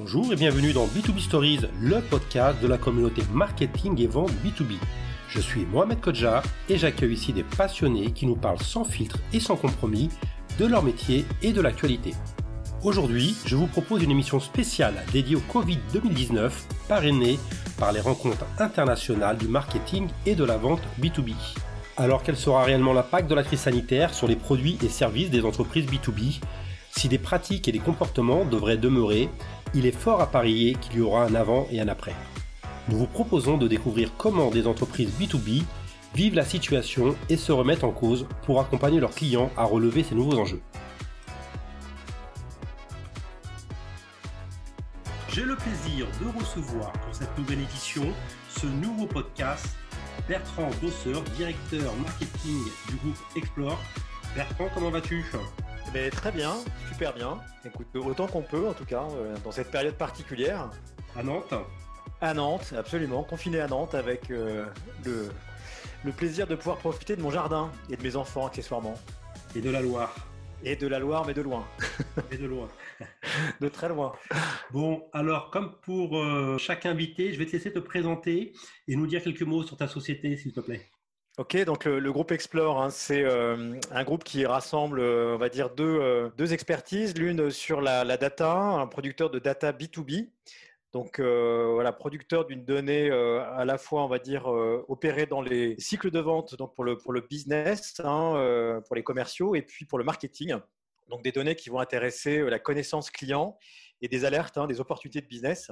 Bonjour 0.00 0.32
et 0.32 0.36
bienvenue 0.36 0.72
dans 0.72 0.86
B2B 0.86 1.18
Stories, 1.18 1.60
le 1.80 2.00
podcast 2.00 2.62
de 2.62 2.68
la 2.68 2.78
communauté 2.78 3.20
marketing 3.32 4.00
et 4.00 4.06
vente 4.06 4.30
B2B. 4.44 4.76
Je 5.28 5.40
suis 5.40 5.66
Mohamed 5.66 6.00
Kodja 6.00 6.44
et 6.68 6.78
j'accueille 6.78 7.14
ici 7.14 7.32
des 7.32 7.42
passionnés 7.42 8.12
qui 8.12 8.24
nous 8.24 8.36
parlent 8.36 8.62
sans 8.62 8.84
filtre 8.84 9.18
et 9.32 9.40
sans 9.40 9.56
compromis 9.56 10.08
de 10.60 10.66
leur 10.66 10.84
métier 10.84 11.24
et 11.42 11.52
de 11.52 11.60
l'actualité. 11.60 12.14
Aujourd'hui, 12.84 13.34
je 13.44 13.56
vous 13.56 13.66
propose 13.66 14.04
une 14.04 14.12
émission 14.12 14.38
spéciale 14.38 15.04
dédiée 15.12 15.34
au 15.34 15.40
Covid 15.40 15.80
2019, 15.92 16.68
parrainée 16.86 17.36
par 17.76 17.90
les 17.90 18.00
rencontres 18.00 18.46
internationales 18.60 19.36
du 19.36 19.48
marketing 19.48 20.06
et 20.26 20.36
de 20.36 20.44
la 20.44 20.58
vente 20.58 20.82
B2B. 21.00 21.34
Alors 21.96 22.22
quel 22.22 22.36
sera 22.36 22.62
réellement 22.62 22.92
l'impact 22.92 23.28
de 23.28 23.34
la 23.34 23.42
crise 23.42 23.60
sanitaire 23.60 24.14
sur 24.14 24.28
les 24.28 24.36
produits 24.36 24.78
et 24.84 24.88
services 24.88 25.30
des 25.30 25.44
entreprises 25.44 25.86
B2B 25.86 26.38
Si 26.92 27.08
des 27.08 27.18
pratiques 27.18 27.68
et 27.68 27.72
des 27.72 27.78
comportements 27.78 28.44
devraient 28.44 28.76
demeurer, 28.76 29.28
il 29.74 29.86
est 29.86 29.92
fort 29.92 30.20
à 30.20 30.30
parier 30.30 30.76
qu'il 30.80 30.96
y 30.96 31.00
aura 31.00 31.24
un 31.24 31.34
avant 31.34 31.66
et 31.70 31.80
un 31.80 31.88
après. 31.88 32.14
Nous 32.88 32.98
vous 32.98 33.06
proposons 33.06 33.58
de 33.58 33.68
découvrir 33.68 34.12
comment 34.16 34.50
des 34.50 34.66
entreprises 34.66 35.10
B2B 35.20 35.62
vivent 36.14 36.34
la 36.34 36.44
situation 36.44 37.14
et 37.28 37.36
se 37.36 37.52
remettent 37.52 37.84
en 37.84 37.90
cause 37.90 38.26
pour 38.42 38.60
accompagner 38.60 38.98
leurs 38.98 39.14
clients 39.14 39.50
à 39.56 39.64
relever 39.64 40.02
ces 40.02 40.14
nouveaux 40.14 40.38
enjeux. 40.38 40.62
J'ai 45.30 45.44
le 45.44 45.54
plaisir 45.54 46.06
de 46.20 46.38
recevoir 46.38 46.92
pour 46.92 47.14
cette 47.14 47.36
nouvelle 47.38 47.60
édition 47.60 48.02
ce 48.48 48.66
nouveau 48.66 49.06
podcast 49.06 49.76
Bertrand 50.26 50.70
Dosseur, 50.82 51.22
directeur 51.36 51.94
marketing 51.96 52.58
du 52.88 52.96
groupe 52.96 53.18
Explore. 53.36 53.78
Bertrand, 54.34 54.68
comment 54.74 54.90
vas-tu? 54.90 55.24
Eh 55.94 56.10
Très 56.10 56.32
bien, 56.32 56.54
super 56.88 57.14
bien. 57.14 57.38
Écoute, 57.64 57.86
autant 57.94 58.26
qu'on 58.26 58.42
peut 58.42 58.68
en 58.68 58.74
tout 58.74 58.84
cas, 58.84 59.04
euh, 59.12 59.36
dans 59.44 59.50
cette 59.50 59.70
période 59.70 59.94
particulière. 59.94 60.70
À 61.16 61.22
Nantes 61.22 61.54
à 62.20 62.34
Nantes, 62.34 62.74
absolument, 62.76 63.22
confiné 63.22 63.60
à 63.60 63.68
Nantes 63.68 63.94
avec 63.94 64.30
euh, 64.30 64.66
le, 65.04 65.28
le 66.04 66.12
plaisir 66.12 66.46
de 66.46 66.56
pouvoir 66.56 66.78
profiter 66.78 67.14
de 67.14 67.22
mon 67.22 67.30
jardin 67.30 67.70
et 67.90 67.96
de 67.96 68.02
mes 68.02 68.16
enfants 68.16 68.46
accessoirement. 68.46 68.94
Et 69.54 69.60
de 69.60 69.70
la 69.70 69.80
Loire. 69.80 70.14
Et 70.64 70.74
de 70.74 70.88
la 70.88 70.98
Loire, 70.98 71.24
mais 71.26 71.34
de 71.34 71.42
loin. 71.42 71.64
et 72.32 72.36
de 72.36 72.46
loin. 72.46 72.68
de 73.60 73.68
très 73.68 73.88
loin. 73.88 74.12
Bon, 74.72 75.04
alors 75.12 75.50
comme 75.50 75.76
pour 75.82 76.18
euh, 76.18 76.58
chaque 76.58 76.86
invité, 76.86 77.32
je 77.32 77.38
vais 77.38 77.46
te 77.46 77.52
laisser 77.52 77.72
te 77.72 77.78
présenter 77.78 78.52
et 78.88 78.96
nous 78.96 79.06
dire 79.06 79.22
quelques 79.22 79.42
mots 79.42 79.62
sur 79.62 79.76
ta 79.76 79.86
société, 79.86 80.36
s'il 80.36 80.52
te 80.52 80.60
plaît. 80.60 80.90
Ok, 81.38 81.56
donc 81.64 81.84
le, 81.84 82.12
groupe 82.12 82.32
Explore, 82.32 82.82
hein, 82.82 82.90
c'est 82.90 83.22
euh, 83.22 83.78
un 83.92 84.04
groupe 84.04 84.24
qui 84.24 84.44
rassemble, 84.44 85.00
on 85.00 85.38
va 85.38 85.48
dire, 85.48 85.70
deux, 85.70 86.30
deux 86.36 86.52
expertises. 86.52 87.16
L'une 87.16 87.50
sur 87.50 87.80
la, 87.80 88.16
data, 88.16 88.52
un 88.52 88.86
producteur 88.88 89.30
de 89.30 89.38
data 89.38 89.72
B2B, 89.72 90.28
donc 90.92 91.18
euh, 91.18 91.70
voilà, 91.74 91.92
producteur 91.92 92.46
d'une 92.46 92.64
donnée 92.64 93.10
euh, 93.10 93.44
à 93.54 93.64
la 93.64 93.76
fois, 93.76 94.04
on 94.04 94.08
va 94.08 94.18
dire, 94.18 94.50
euh, 94.50 94.84
opérée 94.88 95.26
dans 95.26 95.42
les 95.42 95.78
cycles 95.78 96.10
de 96.10 96.18
vente, 96.18 96.56
donc 96.56 96.74
pour 96.74 96.84
le, 96.84 96.96
pour 96.96 97.12
le 97.12 97.20
business, 97.20 98.00
hein, 98.02 98.80
pour 98.86 98.96
les 98.96 99.02
commerciaux, 99.02 99.54
et 99.54 99.62
puis 99.62 99.84
pour 99.84 99.98
le 99.98 100.04
marketing. 100.04 100.54
Donc 101.10 101.22
des 101.22 101.32
données 101.32 101.56
qui 101.56 101.68
vont 101.68 101.78
intéresser 101.78 102.42
la 102.42 102.58
connaissance 102.58 103.10
client 103.10 103.58
et 104.00 104.08
des 104.08 104.24
alertes, 104.24 104.56
hein, 104.56 104.66
des 104.66 104.80
opportunités 104.80 105.20
de 105.20 105.26
business 105.26 105.70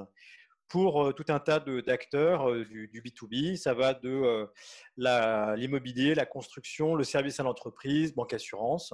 pour 0.69 1.15
tout 1.15 1.25
un 1.29 1.39
tas 1.39 1.61
d'acteurs 1.61 2.53
du, 2.67 2.89
du, 2.89 3.03
B2B. 3.03 3.57
Ça 3.57 3.75
va 3.75 3.95
de 3.95 4.49
l'immobilier, 4.97 6.15
la, 6.15 6.27
construction, 6.27 6.95
le 6.95 7.05
service 7.05 7.39
à 7.41 7.43
l'entreprise, 7.43 8.15
banque 8.15 8.33
assurance. 8.35 8.93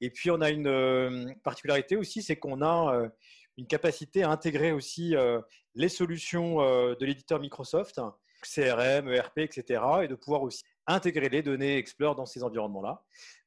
Et 0.00 0.10
puis 0.10 0.30
on 0.30 0.40
a 0.40 0.50
une 0.50 1.34
particularité 1.44 1.96
aussi, 1.96 2.22
c'est 2.22 2.36
qu'on 2.36 2.62
a 2.62 3.08
une 3.56 3.66
capacité 3.66 4.22
à 4.22 4.30
intégrer 4.30 4.72
aussi 4.72 5.16
euh, 5.16 5.40
les 5.74 5.88
solutions 5.88 6.60
euh, 6.60 6.94
de 6.94 7.06
l'éditeur 7.06 7.40
Microsoft, 7.40 8.00
CRM, 8.42 9.08
ERP, 9.08 9.38
etc., 9.38 9.82
et 10.02 10.08
de 10.08 10.14
pouvoir 10.14 10.42
aussi 10.42 10.62
intégrer 10.86 11.28
les 11.28 11.42
données 11.42 11.78
Explore 11.78 12.14
dans 12.14 12.26
ces 12.26 12.42
environnements-là. 12.42 13.02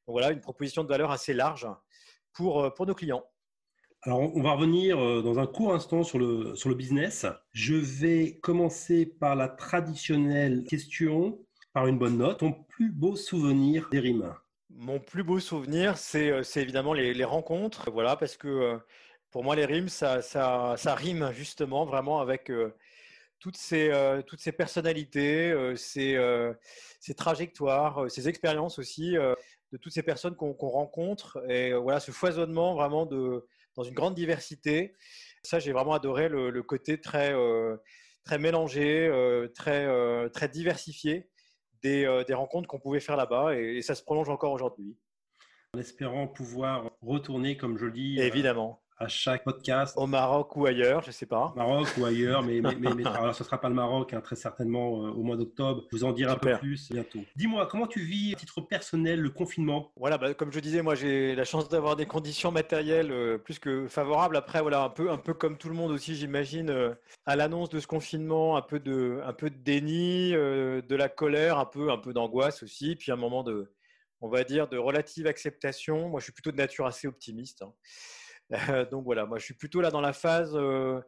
Donc 0.06 0.14
voilà, 0.14 0.30
une 0.30 0.40
proposition 0.40 0.82
de 0.82 0.88
valeur 0.88 1.10
assez 1.10 1.32
large 1.32 1.68
pour, 2.32 2.64
euh, 2.64 2.70
pour 2.70 2.86
nos 2.86 2.94
clients. 2.94 3.24
Alors, 4.02 4.34
on 4.34 4.42
va 4.42 4.52
revenir 4.52 4.96
dans 5.22 5.38
un 5.38 5.46
court 5.46 5.74
instant 5.74 6.02
sur 6.02 6.18
le, 6.18 6.54
sur 6.56 6.70
le 6.70 6.74
business. 6.74 7.26
Je 7.52 7.74
vais 7.74 8.38
commencer 8.40 9.04
par 9.04 9.36
la 9.36 9.46
traditionnelle 9.46 10.64
question, 10.64 11.38
par 11.74 11.86
une 11.86 11.98
bonne 11.98 12.16
note. 12.16 12.38
Ton 12.38 12.52
plus 12.52 12.90
beau 12.90 13.14
souvenir 13.14 13.90
des 13.90 14.00
rimes 14.00 14.34
Mon 14.70 15.00
plus 15.00 15.22
beau 15.22 15.38
souvenir, 15.38 15.98
c'est 15.98 16.42
évidemment 16.56 16.94
les, 16.94 17.24
rencontres. 17.24 17.90
Voilà, 17.90 18.16
parce 18.16 18.38
que 18.38 18.80
pour 19.30 19.44
moi, 19.44 19.54
les 19.54 19.66
rimes, 19.66 19.90
ça, 19.90 20.22
ça, 20.22 20.74
ça 20.78 20.94
rime 20.94 21.30
justement 21.32 21.84
vraiment 21.84 22.20
avec 22.20 22.50
euh, 22.50 22.74
toutes, 23.38 23.58
ces, 23.58 23.90
euh, 23.90 24.22
toutes 24.22 24.40
ces 24.40 24.52
personnalités, 24.52 25.50
euh, 25.50 25.76
ces, 25.76 26.18
ces, 27.00 27.14
trajectoires, 27.14 28.10
ces 28.10 28.28
expériences 28.28 28.78
aussi 28.78 29.12
de 29.12 29.76
toutes 29.76 29.92
ces 29.92 30.02
personnes 30.02 30.36
qu'on 30.36 30.54
rencontre. 30.54 31.44
Et 31.50 31.74
voilà, 31.74 32.00
ce 32.00 32.12
foisonnement 32.12 32.74
vraiment 32.74 33.04
de, 33.04 33.46
dans 33.80 33.88
une 33.88 33.94
grande 33.94 34.14
diversité. 34.14 34.94
Ça, 35.42 35.58
j'ai 35.58 35.72
vraiment 35.72 35.94
adoré 35.94 36.28
le, 36.28 36.62
côté 36.62 37.00
très, 37.00 37.34
très 38.24 38.38
mélangé, 38.38 39.10
très, 39.54 39.88
très 40.30 40.48
diversifié 40.48 41.30
des, 41.82 42.24
des 42.26 42.34
rencontres 42.34 42.68
qu'on 42.68 42.78
pouvait 42.78 43.00
faire 43.00 43.16
là-bas. 43.16 43.56
Et, 43.56 43.78
et, 43.78 43.82
ça 43.82 43.94
se 43.94 44.02
prolonge 44.02 44.28
encore 44.28 44.52
aujourd'hui. 44.52 44.98
En 45.74 45.78
espérant 45.78 46.28
pouvoir 46.28 46.90
retourner, 47.00 47.56
comme 47.56 47.78
je 47.78 47.86
le 47.86 47.92
dis, 47.92 48.20
évidemment 48.20 48.82
à 49.00 49.08
chaque 49.08 49.44
podcast. 49.44 49.94
Au 49.96 50.06
Maroc 50.06 50.54
ou 50.56 50.66
ailleurs, 50.66 51.00
je 51.02 51.08
ne 51.08 51.12
sais 51.12 51.24
pas. 51.24 51.52
Au 51.54 51.58
Maroc 51.58 51.88
ou 51.96 52.04
ailleurs, 52.04 52.42
mais, 52.42 52.60
mais, 52.60 52.74
mais, 52.76 53.06
alors 53.06 53.34
ce 53.34 53.42
ne 53.42 53.46
sera 53.46 53.58
pas 53.58 53.70
le 53.70 53.74
Maroc, 53.74 54.12
hein, 54.12 54.20
très 54.20 54.36
certainement 54.36 55.06
euh, 55.06 55.10
au 55.10 55.22
mois 55.22 55.38
d'octobre. 55.38 55.84
Je 55.90 55.96
vous 55.96 56.04
en 56.04 56.12
dirai 56.12 56.32
un 56.32 56.36
peu 56.36 56.56
plus 56.58 56.92
bientôt. 56.92 57.20
Dis-moi, 57.34 57.66
comment 57.66 57.86
tu 57.86 58.00
vis 58.00 58.34
à 58.34 58.36
titre 58.36 58.60
personnel 58.60 59.20
le 59.20 59.30
confinement? 59.30 59.90
Voilà, 59.96 60.18
bah, 60.18 60.34
comme 60.34 60.52
je 60.52 60.60
disais, 60.60 60.82
moi 60.82 60.94
j'ai 60.94 61.34
la 61.34 61.44
chance 61.44 61.68
d'avoir 61.70 61.96
des 61.96 62.04
conditions 62.04 62.52
matérielles 62.52 63.10
euh, 63.10 63.38
plus 63.38 63.58
que 63.58 63.88
favorables. 63.88 64.36
Après, 64.36 64.60
voilà, 64.60 64.82
un 64.82 64.90
peu, 64.90 65.10
un 65.10 65.18
peu 65.18 65.32
comme 65.32 65.56
tout 65.56 65.70
le 65.70 65.74
monde 65.74 65.92
aussi, 65.92 66.14
j'imagine, 66.14 66.68
euh, 66.68 66.94
à 67.24 67.36
l'annonce 67.36 67.70
de 67.70 67.80
ce 67.80 67.86
confinement, 67.86 68.58
un 68.58 68.62
peu 68.62 68.80
de, 68.80 69.22
un 69.24 69.32
peu 69.32 69.48
de 69.48 69.56
déni, 69.56 70.32
de 70.32 70.94
la 70.94 71.08
colère, 71.08 71.58
un 71.58 71.64
peu, 71.64 71.90
un 71.90 71.98
peu 71.98 72.12
d'angoisse 72.12 72.62
aussi, 72.62 72.96
puis 72.96 73.12
un 73.12 73.16
moment 73.16 73.42
de, 73.42 73.72
on 74.20 74.28
va 74.28 74.44
dire, 74.44 74.68
de 74.68 74.76
relative 74.76 75.26
acceptation. 75.26 76.10
Moi, 76.10 76.20
je 76.20 76.24
suis 76.24 76.32
plutôt 76.32 76.52
de 76.52 76.56
nature 76.56 76.86
assez 76.86 77.08
optimiste. 77.08 77.62
Hein. 77.62 77.72
Euh, 78.52 78.84
donc 78.84 79.04
voilà, 79.04 79.26
moi 79.26 79.38
je 79.38 79.44
suis 79.44 79.54
plutôt 79.54 79.80
là 79.80 79.90
dans 79.90 80.00
la 80.00 80.12
phase 80.12 80.52
euh, 80.54 81.00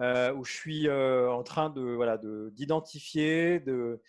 euh, 0.00 0.32
où 0.34 0.44
je 0.44 0.52
suis 0.52 0.90
en 0.90 1.42
train 1.42 1.70
de 1.70 1.82
voilà 1.82 2.18
d'identifier, 2.52 3.60
de, 3.60 4.02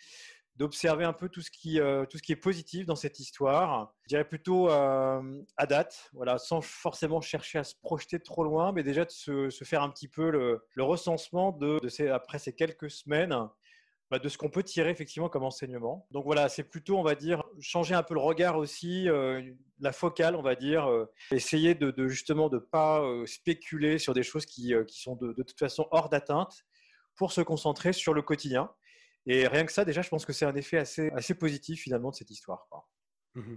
d'observer 0.56 1.04
un 1.04 1.12
peu 1.12 1.28
tout 1.28 1.40
ce 1.40 1.50
qui 1.50 1.80
tout 2.08 2.18
ce 2.18 2.22
qui 2.22 2.32
est 2.32 2.36
positif 2.36 2.86
dans 2.86 2.96
cette 2.96 3.18
histoire. 3.18 3.94
Je 4.02 4.08
dirais 4.08 4.24
plutôt 4.24 4.68
à 4.68 5.66
date, 5.68 6.10
voilà, 6.12 6.38
sans 6.38 6.60
forcément 6.60 7.20
chercher 7.20 7.58
à 7.58 7.64
se 7.64 7.74
projeter 7.80 8.20
trop 8.20 8.44
loin, 8.44 8.72
mais 8.72 8.82
déjà 8.82 9.04
de 9.04 9.10
se, 9.10 9.50
faire 9.64 9.82
un 9.82 9.90
petit 9.90 10.08
peu 10.08 10.30
le, 10.30 10.64
le 10.74 10.82
recensement 10.82 11.52
de, 11.52 11.80
de 11.80 11.88
ces, 11.88 12.08
après 12.08 12.38
ces 12.38 12.54
quelques 12.54 12.90
semaines 12.90 13.36
bah, 14.10 14.18
de 14.18 14.28
ce 14.28 14.36
qu'on 14.36 14.50
peut 14.50 14.64
tirer 14.64 14.90
effectivement 14.90 15.28
comme 15.28 15.44
enseignement. 15.44 16.08
Donc 16.10 16.24
voilà, 16.24 16.48
c'est 16.48 16.64
plutôt, 16.64 16.98
on 16.98 17.02
va 17.04 17.14
dire, 17.14 17.44
changer 17.60 17.94
un 17.94 18.02
peu 18.02 18.14
le 18.14 18.20
regard 18.20 18.58
aussi, 18.58 19.08
euh, 19.08 19.40
la 19.78 19.92
focale, 19.92 20.34
on 20.34 20.42
va 20.42 20.56
dire, 20.56 20.90
euh, 20.90 21.06
essayer 21.30 21.76
de, 21.76 22.08
justement 22.08 22.48
de 22.48 22.58
pas 22.58 23.02
euh, 23.02 23.24
spéculer 23.26 23.98
sur 23.98 24.12
des 24.12 24.24
choses 24.24 24.46
qui, 24.46 24.74
sont 24.88 25.14
de, 25.14 25.32
toute 25.32 25.58
façon 25.58 25.86
hors 25.92 26.08
d'atteinte 26.08 26.64
pour 27.14 27.30
se 27.30 27.40
concentrer 27.40 27.92
sur 27.92 28.12
le 28.12 28.22
quotidien. 28.22 28.70
Et 29.26 29.46
rien 29.46 29.64
que 29.64 29.70
ça, 29.70 29.84
déjà, 29.84 30.02
je 30.02 30.08
pense 30.08 30.26
que 30.26 30.32
c'est 30.32 30.46
un 30.46 30.56
effet 30.56 30.78
assez, 30.78 31.10
assez 31.10 31.34
positif 31.34 31.82
finalement 31.82 32.10
de 32.10 32.16
cette 32.16 32.30
histoire. 32.30 32.66
Mmh 33.36 33.54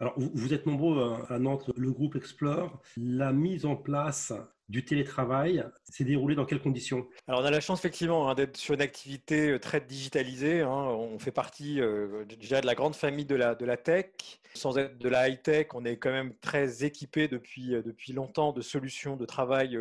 Alors, 0.00 0.14
vous 0.16 0.52
êtes 0.52 0.66
nombreux 0.66 1.24
à 1.28 1.38
Nantes, 1.38 1.70
le 1.76 1.92
groupe 1.92 2.16
Explore. 2.16 2.82
La 2.96 3.32
mise 3.32 3.64
en 3.64 3.76
place 3.76 4.32
du 4.68 4.84
télétravail 4.84 5.64
s'est 5.84 6.04
déroulé 6.04 6.34
dans 6.34 6.46
quelles 6.46 6.62
conditions? 6.62 7.06
Alors 7.26 7.42
on 7.42 7.44
a 7.44 7.50
la 7.50 7.60
chance 7.60 7.80
effectivement 7.80 8.28
hein, 8.28 8.34
d'être 8.34 8.56
sur 8.56 8.74
une 8.74 8.80
activité 8.80 9.50
euh, 9.50 9.58
très 9.58 9.80
digitalisée. 9.80 10.62
Hein. 10.62 10.68
On 10.70 11.18
fait 11.18 11.32
partie 11.32 11.80
euh, 11.80 12.24
déjà 12.24 12.60
de 12.60 12.66
la 12.66 12.74
grande 12.74 12.96
famille 12.96 13.26
de 13.26 13.34
la, 13.34 13.54
de 13.54 13.64
la 13.64 13.76
tech. 13.76 14.12
Sans 14.54 14.78
être 14.78 14.98
de 14.98 15.08
la 15.08 15.28
high-tech, 15.28 15.68
on 15.74 15.84
est 15.84 15.98
quand 15.98 16.12
même 16.12 16.34
très 16.38 16.84
équipé 16.84 17.28
depuis, 17.28 17.74
euh, 17.74 17.82
depuis 17.82 18.12
longtemps 18.12 18.52
de 18.52 18.62
solutions 18.62 19.16
de 19.16 19.26
travail 19.26 19.78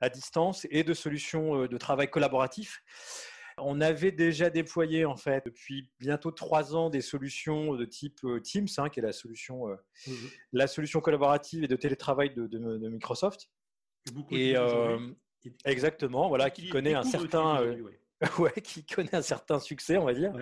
à 0.00 0.08
distance 0.08 0.66
et 0.70 0.82
de 0.82 0.94
solutions 0.94 1.66
de 1.66 1.76
travail 1.76 2.08
collaboratif. 2.08 2.82
On 3.58 3.80
avait 3.82 4.12
déjà 4.12 4.48
déployé 4.48 5.04
en 5.04 5.16
fait 5.16 5.44
depuis 5.44 5.90
bientôt 6.00 6.30
trois 6.30 6.74
ans 6.74 6.88
des 6.88 7.02
solutions 7.02 7.74
de 7.74 7.84
type 7.84 8.20
Teams, 8.42 8.66
hein, 8.78 8.88
qui 8.88 9.00
est 9.00 9.02
la 9.02 9.12
solution, 9.12 9.66
mmh 10.06 10.12
la 10.52 10.66
solution 10.66 11.00
collaborative 11.00 11.62
et 11.64 11.68
de 11.68 11.76
télétravail 11.76 12.34
de, 12.34 12.46
de 12.46 12.88
Microsoft 12.88 13.50
et 14.30 14.56
euh, 14.56 14.98
exactement, 15.64 16.28
voilà, 16.28 16.50
qui 16.50 16.68
connaît 16.68 16.94
un 16.94 17.02
certain, 17.02 17.62
euh, 17.62 17.76
ouais. 18.38 18.52
qui 18.62 18.84
connaît 18.84 19.14
un 19.14 19.22
certain 19.22 19.58
succès, 19.58 19.96
on 19.98 20.04
va 20.04 20.14
dire. 20.14 20.32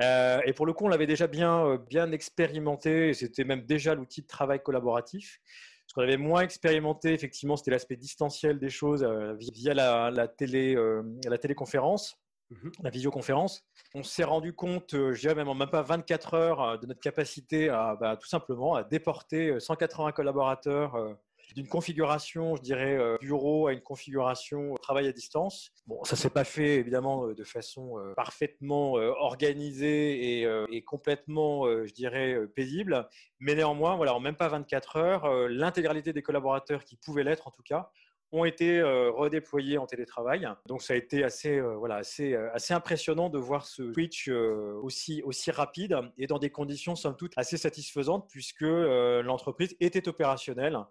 Euh, 0.00 0.40
et 0.44 0.52
pour 0.52 0.66
le 0.66 0.72
coup, 0.72 0.84
on 0.84 0.88
l'avait 0.88 1.06
déjà 1.06 1.26
bien, 1.26 1.76
bien 1.76 2.12
expérimenté. 2.12 3.14
C'était 3.14 3.44
même 3.44 3.64
déjà 3.64 3.94
l'outil 3.94 4.22
de 4.22 4.26
travail 4.26 4.62
collaboratif. 4.62 5.40
Ce 5.86 5.94
qu'on 5.94 6.02
avait 6.02 6.16
moins 6.16 6.40
expérimenté, 6.40 7.12
effectivement, 7.12 7.56
c'était 7.56 7.70
l'aspect 7.70 7.96
distanciel 7.96 8.58
des 8.58 8.70
choses 8.70 9.06
via 9.38 9.72
la, 9.72 10.28
télé, 10.28 10.76
la 11.24 11.38
téléconférence. 11.38 12.18
Mhm. 12.48 12.70
la 12.84 12.90
visioconférence. 12.90 13.66
On 13.92 14.04
s'est 14.04 14.22
rendu 14.22 14.52
compte, 14.52 14.92
je 14.92 15.18
dirais 15.18 15.34
même 15.34 15.48
en 15.48 15.56
même 15.56 15.68
pas 15.68 15.82
24 15.82 16.34
heures, 16.34 16.78
de 16.78 16.86
notre 16.86 17.00
capacité 17.00 17.68
à 17.68 17.96
bah, 17.96 18.16
tout 18.16 18.28
simplement 18.28 18.76
à 18.76 18.84
déporter 18.84 19.58
180 19.58 20.12
collaborateurs 20.12 21.16
d'une 21.54 21.68
configuration, 21.68 22.56
je 22.56 22.62
dirais, 22.62 22.96
euh, 22.96 23.16
bureau 23.20 23.68
à 23.68 23.72
une 23.72 23.80
configuration 23.80 24.74
travail 24.74 25.06
à 25.06 25.12
distance. 25.12 25.70
Bon, 25.86 26.02
ça 26.04 26.16
s'est 26.16 26.30
pas 26.30 26.44
fait 26.44 26.76
évidemment 26.76 27.26
euh, 27.26 27.34
de 27.34 27.44
façon 27.44 27.98
euh, 27.98 28.14
parfaitement 28.14 28.92
organisée 28.92 30.42
et, 30.70 30.82
complètement, 30.82 31.66
je 31.66 31.92
dirais, 31.92 32.36
paisible, 32.54 33.08
mais 33.40 33.54
néanmoins, 33.54 33.96
voilà, 33.96 34.14
en 34.14 34.20
même 34.20 34.36
pas 34.36 34.48
24 34.48 34.96
heures, 34.96 35.48
l'intégralité 35.48 36.12
des 36.12 36.22
collaborateurs 36.22 36.84
qui 36.84 36.96
pouvaient 36.96 37.24
l'être, 37.24 37.48
en 37.48 37.50
tout 37.50 37.62
cas, 37.62 37.90
ont 38.32 38.44
été 38.44 38.82
redéployés 38.82 39.78
en 39.78 39.86
télétravail. 39.86 40.48
Donc 40.66 40.82
ça 40.82 40.94
a 40.94 40.96
été 40.96 41.24
assez, 41.24 41.60
voilà, 41.60 41.96
assez, 41.96 42.34
assez 42.34 42.74
impressionnant 42.74 43.28
de 43.28 43.38
voir 43.38 43.66
ce 43.66 43.92
switch 43.92 44.28
aussi, 44.28 45.22
aussi 45.22 45.50
rapide 45.50 45.98
et 46.18 46.26
dans 46.26 46.38
des 46.38 46.50
conditions 46.50 46.96
somme 46.96 47.16
toute 47.16 47.32
assez 47.36 47.56
satisfaisantes 47.56 48.28
puisque 48.30 48.62
l'entreprise 48.62 49.76
était 49.80 50.08
opérationnelle 50.08 50.76
euh, 50.76 50.82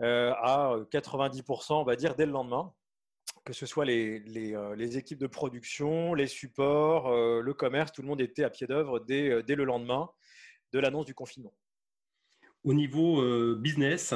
à 0.00 0.76
90%, 0.90 1.72
on 1.74 1.84
va 1.84 1.96
dire, 1.96 2.14
dès 2.14 2.26
le 2.26 2.32
lendemain 2.32 2.72
que 3.46 3.52
ce 3.52 3.64
soit 3.64 3.84
les, 3.84 4.18
les, 4.20 4.54
euh, 4.54 4.76
équipes 4.76 5.20
de 5.20 5.28
production, 5.28 6.14
les 6.14 6.26
supports, 6.26 7.06
euh, 7.08 7.40
le 7.40 7.54
commerce, 7.54 7.92
tout 7.92 8.02
le 8.02 8.08
monde 8.08 8.20
était 8.20 8.42
à 8.42 8.50
pied 8.50 8.66
d'œuvre 8.66 8.98
dès, 8.98 9.42
dès, 9.44 9.54
le 9.54 9.64
lendemain 9.64 10.10
de 10.72 10.80
l'annonce 10.80 11.06
du 11.06 11.14
confinement. 11.14 11.54
Au 12.64 12.74
niveau 12.74 13.54
business, 13.54 14.12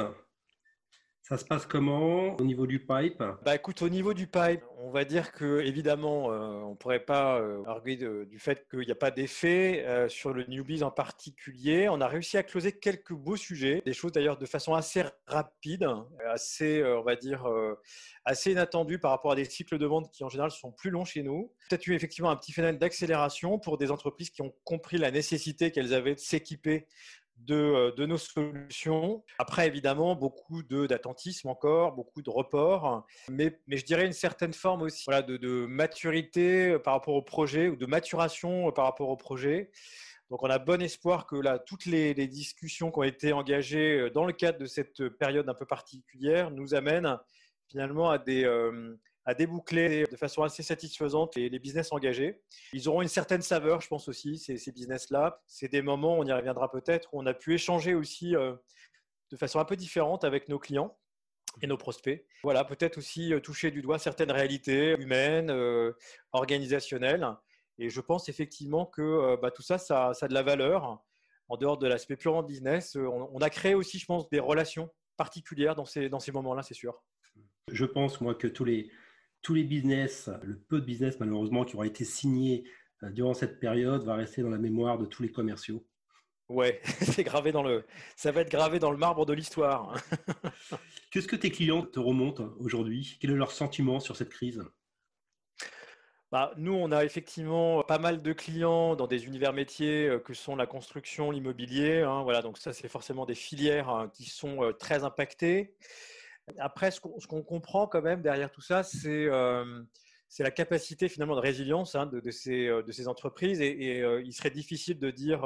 ça 1.31 1.37
se 1.37 1.45
passe 1.45 1.65
comment 1.65 2.35
au 2.35 2.43
niveau 2.43 2.67
du 2.67 2.79
pipe? 2.79 3.23
Bah 3.45 3.55
écoute, 3.55 3.81
au 3.81 3.87
niveau 3.87 4.13
du 4.13 4.27
pipe, 4.27 4.63
on 4.79 4.91
va 4.91 5.05
dire 5.05 5.31
que 5.31 5.61
évidemment, 5.61 6.29
euh, 6.29 6.37
on 6.65 6.71
ne 6.71 6.75
pourrait 6.75 7.05
pas 7.05 7.39
euh, 7.39 7.63
arguer 7.67 7.95
du 7.95 8.37
fait 8.37 8.67
qu'il 8.69 8.81
n'y 8.81 8.91
a 8.91 8.95
pas 8.95 9.11
d'effet 9.11 9.85
euh, 9.85 10.09
sur 10.09 10.33
le 10.33 10.43
newbies 10.43 10.83
en 10.83 10.91
particulier. 10.91 11.87
On 11.87 12.01
a 12.01 12.07
réussi 12.09 12.35
à 12.35 12.43
closer 12.43 12.77
quelques 12.77 13.13
beaux 13.13 13.37
sujets, 13.37 13.81
des 13.85 13.93
choses 13.93 14.11
d'ailleurs 14.11 14.37
de 14.37 14.45
façon 14.45 14.73
assez 14.73 15.05
rapide, 15.25 15.87
assez, 16.27 16.83
on 16.83 17.03
va 17.03 17.15
dire, 17.15 17.47
assez 18.25 18.51
inattendues 18.51 18.99
par 18.99 19.11
rapport 19.11 19.31
à 19.31 19.35
des 19.35 19.45
cycles 19.45 19.77
de 19.77 19.85
vente 19.85 20.11
qui 20.11 20.25
en 20.25 20.29
général 20.29 20.51
sont 20.51 20.73
plus 20.73 20.89
longs 20.89 21.05
chez 21.05 21.23
nous. 21.23 21.53
Peut-être 21.69 21.87
eu 21.87 21.93
effectivement 21.93 22.29
un 22.29 22.35
petit 22.35 22.51
phénomène 22.51 22.77
d'accélération 22.77 23.57
pour 23.57 23.77
des 23.77 23.89
entreprises 23.89 24.31
qui 24.31 24.41
ont 24.41 24.53
compris 24.65 24.97
la 24.97 25.11
nécessité 25.11 25.71
qu'elles 25.71 25.93
avaient 25.93 26.15
de 26.15 26.19
s'équiper 26.19 26.87
euh, 27.49 27.91
de, 27.91 28.05
nos 28.05 28.17
solutions. 28.17 29.23
Après, 29.39 29.67
évidemment, 29.67 30.15
beaucoup 30.15 30.63
d'attentisme 30.63 31.49
encore, 31.49 31.93
beaucoup 31.93 32.21
de 32.21 32.29
reports, 32.29 33.05
mais, 33.29 33.59
mais, 33.67 33.77
je 33.77 33.85
dirais 33.85 34.05
une 34.05 34.13
certaine 34.13 34.53
forme 34.53 34.83
aussi 34.83 35.03
voilà, 35.05 35.21
de, 35.21 35.65
maturité 35.65 36.77
par 36.79 36.93
rapport 36.93 37.15
au 37.15 37.21
projet 37.21 37.67
ou 37.67 37.75
de 37.75 37.85
maturation 37.85 38.71
par 38.71 38.85
rapport 38.85 39.09
au 39.09 39.17
projet. 39.17 39.71
Donc, 40.29 40.43
on 40.43 40.49
a 40.49 40.59
bon 40.59 40.81
espoir 40.81 41.25
que 41.27 41.35
là, 41.35 41.59
toutes 41.59 41.85
les, 41.85 42.13
discussions 42.27 42.91
qui 42.91 42.99
ont 42.99 43.03
été 43.03 43.33
engagées 43.33 44.09
dans 44.13 44.25
le 44.25 44.33
cadre 44.33 44.59
de 44.59 44.65
cette 44.65 45.09
période 45.09 45.49
un 45.49 45.53
peu 45.53 45.65
particulière 45.65 46.51
nous 46.51 46.73
amènent 46.73 47.17
finalement 47.67 48.09
à 48.09 48.17
des, 48.17 48.43
euh, 48.43 48.95
à 49.25 49.33
déboucler 49.33 50.05
de 50.09 50.15
façon 50.15 50.43
assez 50.43 50.63
satisfaisante 50.63 51.35
les, 51.35 51.49
les, 51.49 51.59
business 51.59 51.91
engagés. 51.91 52.41
Ils 52.73 52.89
auront 52.89 53.01
une 53.01 53.07
certaine 53.07 53.41
saveur, 53.41 53.81
je 53.81 53.87
pense 53.87 54.07
aussi, 54.07 54.37
ces, 54.37 54.71
business-là. 54.71 55.41
C'est 55.47 55.67
des 55.67 55.81
moments, 55.81 56.17
on 56.17 56.25
y 56.25 56.33
reviendra 56.33 56.71
peut-être, 56.71 57.13
où 57.13 57.21
on 57.21 57.25
a 57.25 57.33
pu 57.33 57.53
échanger 57.53 57.93
aussi 57.93 58.35
euh, 58.35 58.55
de 59.31 59.37
façon 59.37 59.59
un 59.59 59.65
peu 59.65 59.75
différente 59.75 60.23
avec 60.23 60.49
nos 60.49 60.57
clients 60.57 60.97
et 61.61 61.67
nos 61.67 61.77
prospects. 61.77 62.25
Voilà, 62.43 62.63
peut-être 62.63 62.97
aussi 62.97 63.33
euh, 63.33 63.39
toucher 63.39 63.69
du 63.69 63.81
doigt 63.81 63.99
certaines 63.99 64.31
réalités 64.31 64.95
humaines, 64.99 65.51
euh, 65.51 65.93
organisationnelles. 66.31 67.27
Et 67.77 67.89
je 67.89 68.01
pense 68.01 68.27
effectivement 68.27 68.85
que 68.85 69.37
bah, 69.41 69.49
tout 69.49 69.63
ça, 69.63 69.77
ça, 69.77 70.11
a 70.19 70.27
de 70.27 70.33
la 70.33 70.43
valeur. 70.43 71.03
En 71.47 71.57
dehors 71.57 71.77
de 71.77 71.87
l'aspect 71.87 72.15
purement 72.15 72.43
business, 72.43 72.95
on, 72.95 73.37
a 73.39 73.49
créé 73.49 73.73
aussi, 73.73 73.99
je 73.99 74.05
pense, 74.05 74.29
des 74.29 74.39
relations 74.39 74.89
particulières 75.17 75.75
dans 75.75 75.85
ces 75.85 76.31
moments-là, 76.31 76.63
c'est 76.63 76.75
sûr. 76.75 77.01
Je 77.71 77.85
pense, 77.85 78.21
moi, 78.21 78.35
que 78.35 78.47
tous 78.47 78.65
les, 78.65 78.91
tous 79.41 79.53
les 79.53 79.63
business, 79.63 80.29
le 80.43 80.57
peu 80.57 80.79
de 80.79 80.85
business 80.85 81.19
malheureusement 81.19 81.65
qui 81.65 81.75
aura 81.75 81.85
été 81.85 82.05
signé 82.05 82.63
euh, 83.03 83.09
durant 83.09 83.33
cette 83.33 83.59
période 83.59 84.03
va 84.03 84.15
rester 84.15 84.41
dans 84.41 84.49
la 84.49 84.57
mémoire 84.57 84.97
de 84.97 85.05
tous 85.05 85.23
les 85.23 85.31
commerciaux. 85.31 85.85
Ouais, 86.49 86.81
c'est 87.01 87.23
gravé 87.23 87.51
dans 87.51 87.63
le, 87.63 87.85
ça 88.15 88.31
va 88.31 88.41
être 88.41 88.51
gravé 88.51 88.79
dans 88.79 88.91
le 88.91 88.97
marbre 88.97 89.25
de 89.25 89.33
l'histoire. 89.33 89.95
Qu'est-ce 91.11 91.27
que 91.27 91.35
tes 91.35 91.49
clients 91.49 91.83
te 91.83 91.99
remontent 91.99 92.53
aujourd'hui? 92.59 93.17
Quel 93.21 93.31
est 93.31 93.35
leur 93.35 93.51
sentiment 93.51 93.99
sur 93.99 94.15
cette 94.15 94.29
crise? 94.29 94.61
Bah, 96.31 96.53
nous, 96.55 96.73
on 96.73 96.93
a 96.93 97.03
effectivement 97.03 97.83
pas 97.83 97.99
mal 97.99 98.21
de 98.21 98.31
clients 98.31 98.95
dans 98.95 99.07
des 99.07 99.25
univers 99.25 99.51
métiers 99.51 100.07
euh, 100.07 100.19
que 100.19 100.33
sont 100.33 100.55
la 100.55 100.65
construction, 100.65 101.29
l'immobilier. 101.29 102.03
Hein, 102.03 102.23
voilà, 102.23 102.41
donc 102.41 102.57
ça, 102.57 102.71
c'est 102.71 102.87
forcément 102.87 103.25
des 103.25 103.35
filières 103.35 103.89
hein, 103.89 104.09
qui 104.13 104.29
sont 104.29 104.63
euh, 104.63 104.71
très 104.71 105.03
impactées. 105.03 105.75
Après, 106.57 106.91
ce 106.91 106.99
qu'on 106.99 107.43
comprend 107.43 107.87
quand 107.87 108.01
même 108.01 108.21
derrière 108.21 108.51
tout 108.51 108.61
ça, 108.61 108.83
c'est 108.83 109.25
euh, 109.25 109.83
la 110.39 110.51
capacité 110.51 111.07
finalement 111.07 111.35
de 111.35 111.41
résilience 111.41 111.95
hein, 111.95 112.05
de, 112.05 112.31
ces, 112.31 112.67
euh, 112.67 112.83
de, 112.83 112.91
ces, 112.91 113.07
entreprises. 113.07 113.61
Et, 113.61 114.01
euh, 114.01 114.21
il 114.23 114.33
serait 114.33 114.49
difficile 114.49 114.99
de 114.99 115.11
dire 115.11 115.43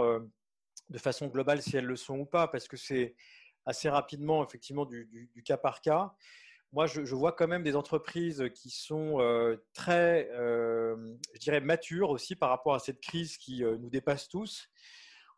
de 0.89 0.97
façon 0.97 1.27
globale 1.27 1.61
si 1.61 1.75
elles 1.77 1.85
le 1.85 1.95
sont 1.95 2.19
ou 2.19 2.25
pas, 2.25 2.47
parce 2.47 2.67
que 2.67 2.77
c'est 2.77 3.15
assez 3.65 3.89
rapidement 3.89 4.45
effectivement 4.45 4.85
du, 4.85 5.43
cas 5.43 5.57
par 5.57 5.81
cas. 5.81 6.13
Moi, 6.71 6.87
je, 6.87 7.15
vois 7.15 7.31
quand 7.31 7.47
même 7.47 7.63
des 7.63 7.75
entreprises 7.75 8.43
qui 8.53 8.69
sont 8.69 9.17
très, 9.73 10.29
je 10.33 11.39
dirais, 11.39 11.61
matures 11.61 12.09
aussi 12.09 12.35
par 12.35 12.49
rapport 12.49 12.75
à 12.75 12.79
cette 12.79 12.99
crise 12.99 13.37
qui 13.37 13.63
nous 13.63 13.89
dépasse 13.89 14.27
tous, 14.27 14.69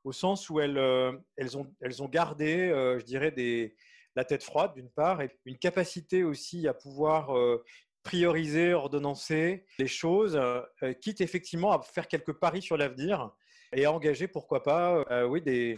au 0.03 0.11
sens 0.11 0.49
où 0.49 0.59
elles 0.59 0.77
ont 0.79 2.09
gardé, 2.09 2.69
je 2.99 3.03
dirais, 3.03 3.31
des, 3.31 3.75
la 4.17 4.25
tête 4.25 4.43
froide 4.43 4.73
d'une 4.73 4.89
part, 4.89 5.21
et 5.21 5.29
une 5.45 5.59
capacité 5.59 6.23
aussi 6.23 6.67
à 6.67 6.73
pouvoir 6.73 7.37
euh, 7.37 7.63
prioriser, 8.01 8.73
ordonnancer 8.73 9.67
les 9.77 9.87
choses, 9.87 10.35
euh, 10.35 10.93
quitte 11.01 11.21
effectivement 11.21 11.71
à 11.71 11.81
faire 11.83 12.07
quelques 12.07 12.33
paris 12.33 12.63
sur 12.63 12.77
l'avenir 12.77 13.29
et 13.73 13.85
à 13.85 13.91
engager, 13.91 14.27
pourquoi 14.27 14.63
pas, 14.63 15.03
euh, 15.11 15.27
oui, 15.27 15.41
des 15.41 15.77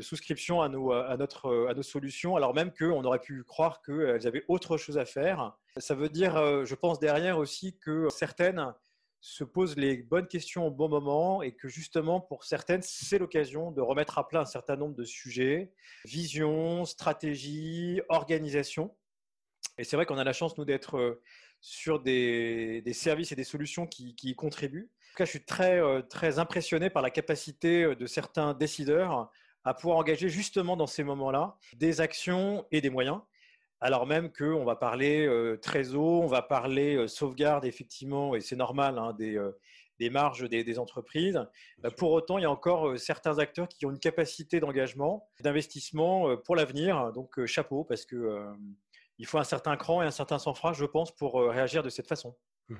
souscriptions 0.00 0.62
à 0.62 0.70
nos, 0.70 0.92
à, 0.92 1.14
notre, 1.18 1.66
à 1.68 1.74
nos 1.74 1.82
solutions, 1.82 2.36
alors 2.36 2.54
même 2.54 2.72
qu'on 2.72 3.04
aurait 3.04 3.18
pu 3.18 3.44
croire 3.44 3.82
qu'elles 3.82 4.26
avaient 4.26 4.44
autre 4.48 4.78
chose 4.78 4.96
à 4.96 5.04
faire. 5.04 5.52
Ça 5.76 5.94
veut 5.94 6.08
dire, 6.08 6.64
je 6.64 6.74
pense 6.74 7.00
derrière 7.00 7.36
aussi 7.36 7.76
que 7.80 8.08
certaines 8.08 8.72
se 9.24 9.42
posent 9.42 9.78
les 9.78 9.96
bonnes 9.96 10.26
questions 10.26 10.66
au 10.66 10.70
bon 10.70 10.90
moment 10.90 11.40
et 11.40 11.52
que 11.52 11.66
justement 11.66 12.20
pour 12.20 12.44
certaines, 12.44 12.82
c'est 12.82 13.18
l'occasion 13.18 13.70
de 13.70 13.80
remettre 13.80 14.18
à 14.18 14.28
plat 14.28 14.40
un 14.40 14.44
certain 14.44 14.76
nombre 14.76 14.94
de 14.94 15.04
sujets, 15.04 15.72
vision, 16.04 16.84
stratégie, 16.84 18.02
organisation. 18.10 18.94
Et 19.78 19.84
c'est 19.84 19.96
vrai 19.96 20.04
qu'on 20.04 20.18
a 20.18 20.24
la 20.24 20.34
chance, 20.34 20.58
nous, 20.58 20.66
d'être 20.66 20.98
euh, 20.98 21.22
sur 21.62 22.00
des, 22.00 22.82
services 22.92 23.32
et 23.32 23.34
des 23.34 23.44
solutions 23.44 23.86
qui, 23.86 24.14
y 24.22 24.34
contribuent. 24.34 24.90
En 24.92 25.08
tout 25.12 25.16
cas, 25.16 25.24
je 25.24 25.30
suis 25.30 25.44
très, 25.44 25.80
euh, 25.80 26.02
très 26.02 26.38
impressionné 26.38 26.90
par 26.90 27.00
la 27.00 27.10
capacité 27.10 27.84
euh, 27.84 27.96
de 27.96 28.04
certains 28.04 28.52
décideurs 28.52 29.30
à 29.64 29.72
pouvoir 29.72 29.96
engager 29.96 30.28
justement 30.28 30.76
dans 30.76 30.86
ces 30.86 31.02
moments-là 31.02 31.56
des 31.76 32.02
actions 32.02 32.66
et 32.70 32.82
des 32.82 32.90
moyens 32.90 33.22
alors 33.84 34.06
même 34.06 34.32
qu'on 34.32 34.64
va 34.64 34.76
parler 34.76 35.26
euh, 35.26 35.58
trésor, 35.58 36.22
on 36.22 36.26
va 36.26 36.40
parler 36.40 36.96
euh, 36.96 37.06
sauvegarde, 37.06 37.66
effectivement, 37.66 38.34
et 38.34 38.40
c'est 38.40 38.56
normal, 38.56 38.98
hein, 38.98 39.12
des, 39.12 39.36
euh, 39.36 39.52
des, 39.98 40.08
marges 40.08 40.48
des, 40.48 40.78
entreprises. 40.78 41.38
pour 41.98 42.12
autant, 42.12 42.38
il 42.38 42.42
y 42.42 42.46
a 42.46 42.50
encore 42.50 42.98
certains 42.98 43.38
acteurs 43.38 43.68
qui 43.68 43.84
ont 43.84 43.90
une 43.90 43.98
capacité 43.98 44.58
d'engagement, 44.58 45.28
d'investissement 45.40 46.34
pour 46.38 46.56
l'avenir. 46.56 47.12
Donc, 47.12 47.44
chapeau, 47.44 47.84
parce 47.84 48.06
que 48.06 48.42
il 49.18 49.26
faut 49.26 49.36
un 49.36 49.44
certain 49.44 49.76
cran 49.76 50.02
et 50.02 50.06
un 50.06 50.10
certain 50.10 50.38
sang-froid, 50.38 50.72
je 50.72 50.86
pense, 50.86 51.14
pour 51.14 51.34
réagir 51.34 51.82
de 51.82 51.90
cette 51.90 52.08
façon. 52.08 52.34
Mmh 52.70 52.76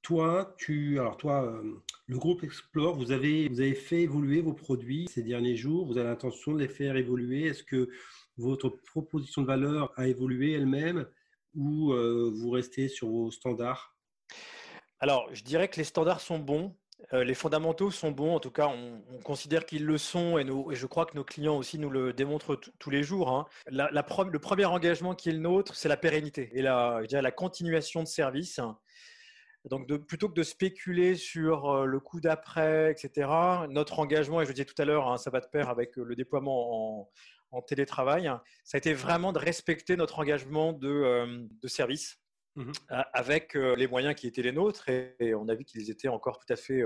toi, 0.00 0.54
tu, 0.58 1.00
alors 1.00 1.16
toi, 1.16 1.60
le 2.06 2.18
groupe 2.18 2.44
Explore, 2.44 2.94
vous 2.94 3.10
avez, 3.10 3.48
vous 3.48 3.60
avez 3.60 3.74
fait 3.74 4.02
évoluer 4.02 4.40
vos 4.40 4.54
produits 4.54 5.08
ces 5.10 5.22
derniers 5.22 5.56
jours. 5.56 5.86
Vous 5.86 5.98
avez 5.98 6.08
l'intention 6.08 6.52
de 6.52 6.58
les 6.60 6.68
faire 6.68 6.96
évoluer. 6.96 7.46
Est-ce 7.46 7.64
que 7.64 7.90
votre 8.38 8.68
proposition 8.68 9.42
de 9.42 9.46
valeur 9.46 9.92
a 9.96 10.06
évolué 10.06 10.52
elle-même 10.52 11.06
ou 11.54 11.92
euh, 11.92 12.30
vous 12.34 12.50
restez 12.50 12.88
sur 12.88 13.08
vos 13.08 13.30
standards? 13.30 13.94
Alors, 15.00 15.28
je 15.32 15.42
dirais 15.44 15.68
que 15.68 15.76
les 15.76 15.84
standards 15.84 16.20
sont 16.20 16.38
bons. 16.38 16.74
Euh, 17.12 17.22
les 17.22 17.34
fondamentaux 17.34 17.92
sont 17.92 18.10
bons, 18.10 18.34
en 18.34 18.40
tout 18.40 18.50
cas, 18.50 18.66
on, 18.66 19.00
considère 19.22 19.64
qu'ils 19.64 19.84
le 19.84 19.98
sont 19.98 20.36
et, 20.38 20.44
je 20.74 20.86
crois 20.86 21.06
que 21.06 21.14
nos 21.14 21.22
clients 21.22 21.56
aussi 21.56 21.78
nous 21.78 21.90
le 21.90 22.12
démontrent 22.12 22.58
tous 22.78 22.90
les 22.90 23.02
jours. 23.04 23.30
Hein. 23.30 23.46
Le 23.70 24.38
premier 24.38 24.64
engagement 24.64 25.14
qui 25.14 25.28
est 25.28 25.32
le 25.32 25.38
nôtre, 25.38 25.76
c'est 25.76 25.88
la 25.88 25.96
pérennité 25.96 26.50
et 26.54 26.62
la, 26.62 27.02
la 27.10 27.30
continuation 27.30 28.02
de 28.02 28.08
service. 28.08 28.60
Donc, 29.64 29.86
de, 29.86 29.96
plutôt 29.96 30.28
que 30.28 30.34
de 30.34 30.42
spéculer 30.42 31.16
sur 31.16 31.70
euh, 31.70 31.84
le 31.84 32.00
coup 32.00 32.20
d'après, 32.20 32.90
etc., 32.90 33.28
notre 33.68 33.98
engagement, 33.98 34.40
et 34.40 34.44
je 34.44 34.50
le 34.50 34.54
disais 34.54 34.64
tout 34.64 34.80
à 34.80 34.84
l'heure, 34.84 35.08
hein, 35.08 35.18
ça 35.18 35.30
va 35.30 35.40
de 35.40 35.46
pair 35.46 35.68
avec 35.68 35.96
le 35.96 36.14
déploiement 36.14 37.00
en, 37.00 37.10
en 37.50 37.62
télétravail, 37.62 38.30
ça 38.64 38.76
a 38.76 38.78
été 38.78 38.94
vraiment 38.94 39.32
de 39.32 39.38
respecter 39.38 39.96
notre 39.96 40.18
engagement 40.18 40.72
de, 40.72 41.48
de 41.50 41.68
service. 41.68 42.18
Mmh 42.56 42.72
avec 42.88 43.54
les 43.54 43.86
moyens 43.86 44.16
qui 44.16 44.26
étaient 44.26 44.42
les 44.42 44.50
nôtres 44.50 44.88
et, 44.88 45.34
on 45.34 45.48
a 45.48 45.54
vu 45.54 45.64
qu'ils 45.64 45.90
étaient 45.90 46.08
encore 46.08 46.40
tout 46.40 46.52
à 46.52 46.56
fait 46.56 46.82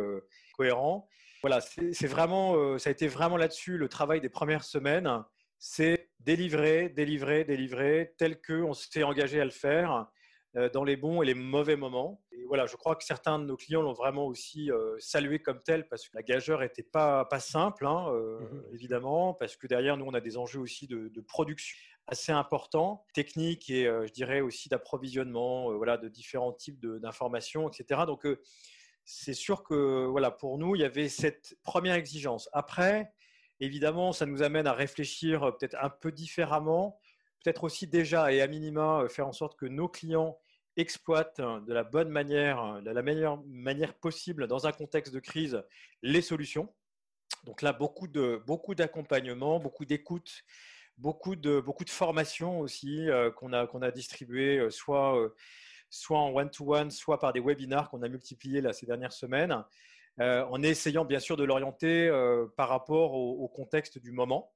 cohérents. 0.55 1.09
Voilà, 1.41 1.61
c'est 1.61 2.07
vraiment, 2.07 2.79
ça 2.79 2.91
a 2.91 2.93
été 2.93 3.09
vraiment 3.09 3.39
là-dessus 3.39 3.79
le 3.79 3.89
travail 3.89 4.21
des 4.21 4.29
premières 4.29 4.65
semaines, 4.65 5.25
c'est 5.59 6.11
délivrer, 6.21 6.89
délivrer, 6.89 7.45
délivrer 7.45 8.15
tel 8.19 8.43
qu'on 8.43 8.75
s'était 8.75 9.05
engagé 9.05 9.41
à 9.41 9.45
le 9.45 9.51
faire 9.51 10.09
dans 10.73 10.85
les 10.85 10.97
bons 10.97 11.23
et 11.23 11.27
les 11.27 11.35
mauvais 11.35 11.77
moments. 11.77 12.23
Et 12.33 12.45
voilà, 12.45 12.67
je 12.67 12.77
crois 12.77 12.95
que 12.95 13.05
certains 13.05 13.39
de 13.39 13.45
nos 13.45 13.57
clients 13.57 13.83
l'ont 13.83 13.95
vraiment 13.95 14.27
aussi 14.27 14.71
salué 14.99 15.39
comme 15.39 15.63
tel 15.63 15.89
parce 15.89 16.09
que 16.09 16.15
la 16.15 16.23
gageure 16.23 16.61
n'était 16.61 16.83
pas, 16.83 17.25
pas 17.25 17.41
simple, 17.41 17.87
hein, 17.87 18.13
mmh 18.13 18.75
évidemment, 18.75 19.35
parce 19.35 19.57
que 19.57 19.67
derrière 19.67 19.97
nous, 19.97 20.05
on 20.05 20.15
a 20.15 20.21
des 20.21 20.37
enjeux 20.37 20.61
aussi 20.61 20.87
de, 20.87 21.09
de 21.09 21.21
production 21.21 21.77
assez 22.07 22.33
important, 22.33 23.05
technique 23.15 23.71
et 23.71 23.87
euh, 23.87 24.07
je 24.07 24.13
dirais 24.13 24.41
aussi 24.41 24.69
d'approvisionnement, 24.69 25.71
euh, 25.71 25.77
voilà, 25.77 25.97
de 25.97 26.09
différents 26.09 26.53
types 26.53 26.81
d'informations, 26.81 27.69
etc. 27.69 28.03
Donc 28.07 28.27
euh, 28.27 28.41
c'est 29.05 29.35
sûr 29.35 29.63
que 29.63 30.07
voilà, 30.07 30.31
pour 30.31 30.59
nous, 30.59 30.75
il 30.75 30.81
y 30.81 30.85
avait 30.85 31.09
cette 31.09 31.57
première 31.63 31.95
exigence. 31.95 32.49
Après, 32.53 33.13
évidemment, 33.61 34.13
ça 34.13 34.27
nous 34.27 34.43
amène 34.43 34.67
à 34.67 34.73
réfléchir 34.73 35.57
peut-être 35.59 35.77
un 35.81 35.91
peu 35.91 36.13
différemment, 36.13 36.99
peut-être 37.43 37.65
aussi 37.65 37.87
déjà 37.87 38.33
et 38.33 38.41
à 38.41 38.47
minima 38.47 39.07
faire 39.09 39.27
en 39.27 39.33
sorte 39.33 39.59
que 39.59 39.67
nos 39.67 39.89
clients 39.89 40.39
exploitent 40.77 41.41
de 41.41 41.73
la 41.73 41.85
bonne 41.85 42.09
manière, 42.09 42.81
de 42.83 42.91
la 42.91 43.03
meilleure 43.03 43.43
manière 43.47 43.95
possible 43.95 44.47
dans 44.47 44.67
un 44.67 44.73
contexte 44.73 45.13
de 45.13 45.21
crise 45.21 45.63
les 46.03 46.23
solutions. 46.23 46.73
Donc 47.45 47.61
là, 47.63 47.73
beaucoup 47.73 48.09
de 48.09 48.43
beaucoup 48.47 48.75
d'accompagnement, 48.75 49.59
beaucoup 49.59 49.85
d'écoute 49.85 50.45
beaucoup 50.99 51.37
de, 51.37 51.61
beaucoup 51.61 51.85
de 51.85 51.91
formations 51.91 52.61
aussi 52.61 53.09
euh, 53.11 53.31
qu'on 53.31 53.53
a, 53.53 53.67
qu'on 53.67 53.83
a 53.83 53.91
distribuées, 53.91 54.59
euh, 54.59 54.71
soit, 54.71 55.19
euh, 55.19 55.35
soit 55.91 56.19
en 56.19 56.33
one-to-one, 56.33 56.91
soit 56.91 57.19
par 57.19 57.33
des 57.33 57.41
webinars 57.41 57.91
qu'on 57.91 58.03
a 58.03 58.09
multipliés 58.09 58.61
là, 58.61 58.73
ces 58.73 58.87
dernières 58.87 59.13
semaines, 59.13 59.65
en 60.19 60.63
essayant 60.63 61.07
bien 61.07 61.21
sûr 61.21 61.39
de 61.39 61.45
l'orienter 61.45 62.11
par 62.57 62.69
rapport 62.69 63.15
au, 63.15 63.49
contexte 63.49 63.99
du 63.99 64.13
moment. 64.13 64.53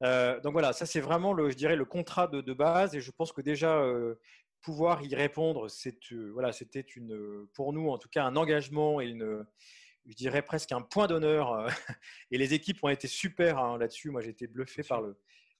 Donc 0.00 0.52
voilà, 0.52 0.72
ça 0.72 0.86
c'est 0.86 1.00
vraiment, 1.00 1.32
le, 1.32 1.50
je 1.50 1.56
dirais, 1.56 1.76
le 1.76 1.84
contrat 1.84 2.26
de, 2.26 2.40
de, 2.40 2.52
base 2.52 2.94
et 2.94 3.00
je 3.00 3.10
pense 3.10 3.32
que 3.32 3.40
déjà 3.40 3.82
pouvoir 4.60 5.02
y 5.02 5.14
répondre, 5.14 5.68
c'est, 5.68 5.98
voilà, 6.32 6.52
c'était 6.52 6.80
une, 6.80 7.46
pour 7.54 7.72
nous 7.72 7.88
en 7.88 7.98
tout 7.98 8.08
cas 8.08 8.24
un 8.24 8.36
engagement 8.36 9.00
et 9.00 9.06
une, 9.06 9.44
je 10.06 10.14
dirais 10.14 10.42
presque 10.42 10.72
un 10.72 10.82
point 10.82 11.06
d'honneur. 11.06 11.66
Et 12.30 12.38
les 12.38 12.54
équipes 12.54 12.82
ont 12.82 12.88
été 12.88 13.08
super 13.08 13.58
hein, 13.58 13.78
là-dessus. 13.78 14.10
Moi, 14.10 14.20
j'ai 14.20 14.30
été 14.30 14.46
bluffé 14.46 14.82
par 14.82 15.00
le, 15.00 15.16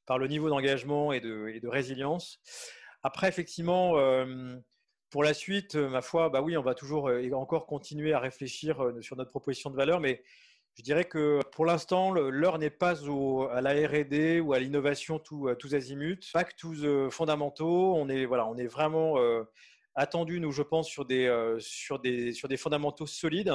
par 0.06 0.18
le 0.18 0.26
niveau 0.26 0.48
d'engagement 0.48 1.12
et 1.12 1.20
de, 1.20 1.68
résilience. 1.68 2.40
Après, 3.02 3.28
effectivement, 3.28 3.98
euh, 3.98 4.56
pour 5.10 5.22
la 5.22 5.34
suite, 5.34 5.76
ma 5.76 6.02
foi, 6.02 6.28
bah 6.28 6.42
oui, 6.42 6.56
on 6.56 6.62
va 6.62 6.74
toujours 6.74 7.08
euh, 7.08 7.20
et 7.20 7.32
encore 7.32 7.66
continuer 7.66 8.12
à 8.12 8.18
réfléchir 8.18 8.82
euh, 8.82 9.00
sur 9.02 9.16
notre 9.16 9.30
proposition 9.30 9.70
de 9.70 9.76
valeur, 9.76 10.00
mais 10.00 10.22
je 10.76 10.82
dirais 10.82 11.04
que 11.04 11.40
pour 11.52 11.66
l'instant, 11.66 12.12
l'heure 12.12 12.58
n'est 12.58 12.70
pas 12.70 12.94
à 13.50 13.60
la 13.60 13.72
R&D 13.72 14.40
ou 14.40 14.52
à 14.52 14.58
l'innovation 14.58 15.18
tous 15.18 15.74
azimuts, 15.74 16.30
pas 16.32 16.44
que 16.44 16.54
tous 16.56 16.84
fondamentaux. 17.10 17.94
On 17.94 18.08
est 18.08 18.26
voilà, 18.26 18.46
on 18.46 18.56
est 18.56 18.66
vraiment 18.66 19.16
attendu, 19.94 20.40
nous, 20.40 20.52
je 20.52 20.62
pense, 20.62 20.88
sur 20.88 21.04
des 21.04 21.28
des 22.00 22.56
fondamentaux 22.56 23.06
solides 23.06 23.52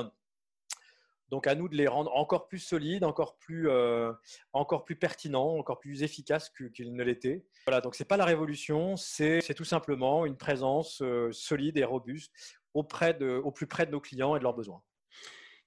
donc 1.29 1.47
à 1.47 1.55
nous 1.55 1.69
de 1.69 1.75
les 1.75 1.88
rendre 1.88 2.15
encore 2.15 2.47
plus 2.47 2.59
solides, 2.59 3.03
encore 3.03 3.38
plus, 3.38 3.69
euh, 3.69 4.11
encore 4.53 4.83
plus 4.83 4.95
pertinents, 4.95 5.57
encore 5.57 5.79
plus 5.79 6.03
efficaces 6.03 6.49
qu'ils 6.49 6.93
ne 6.93 7.03
l'étaient. 7.03 7.45
Voilà, 7.67 7.81
donc 7.81 7.95
c'est 7.95 8.05
pas 8.05 8.17
la 8.17 8.25
révolution, 8.25 8.95
c'est 8.97 9.41
tout 9.55 9.63
simplement 9.63 10.25
une 10.25 10.38
présence 10.38 11.01
euh, 11.01 11.31
solide 11.31 11.77
et 11.77 11.83
robuste 11.83 12.33
au 12.73 12.83
plus 12.83 13.67
près 13.67 13.85
de 13.85 13.91
nos 13.91 13.99
clients 13.99 14.35
et 14.35 14.39
de 14.39 14.43
leurs 14.43 14.53
besoins. 14.53 14.81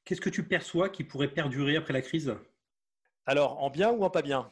Qu'est-ce 0.04 0.20
que 0.20 0.30
tu 0.30 0.46
perçois 0.46 0.88
qui 0.88 1.04
pourrait 1.04 1.32
perdurer 1.32 1.76
après 1.76 1.92
la 1.92 2.02
crise? 2.02 2.34
Alors, 3.24 3.62
en 3.62 3.70
bien 3.70 3.90
ou 3.90 4.02
en 4.02 4.10
pas 4.10 4.22
bien? 4.22 4.50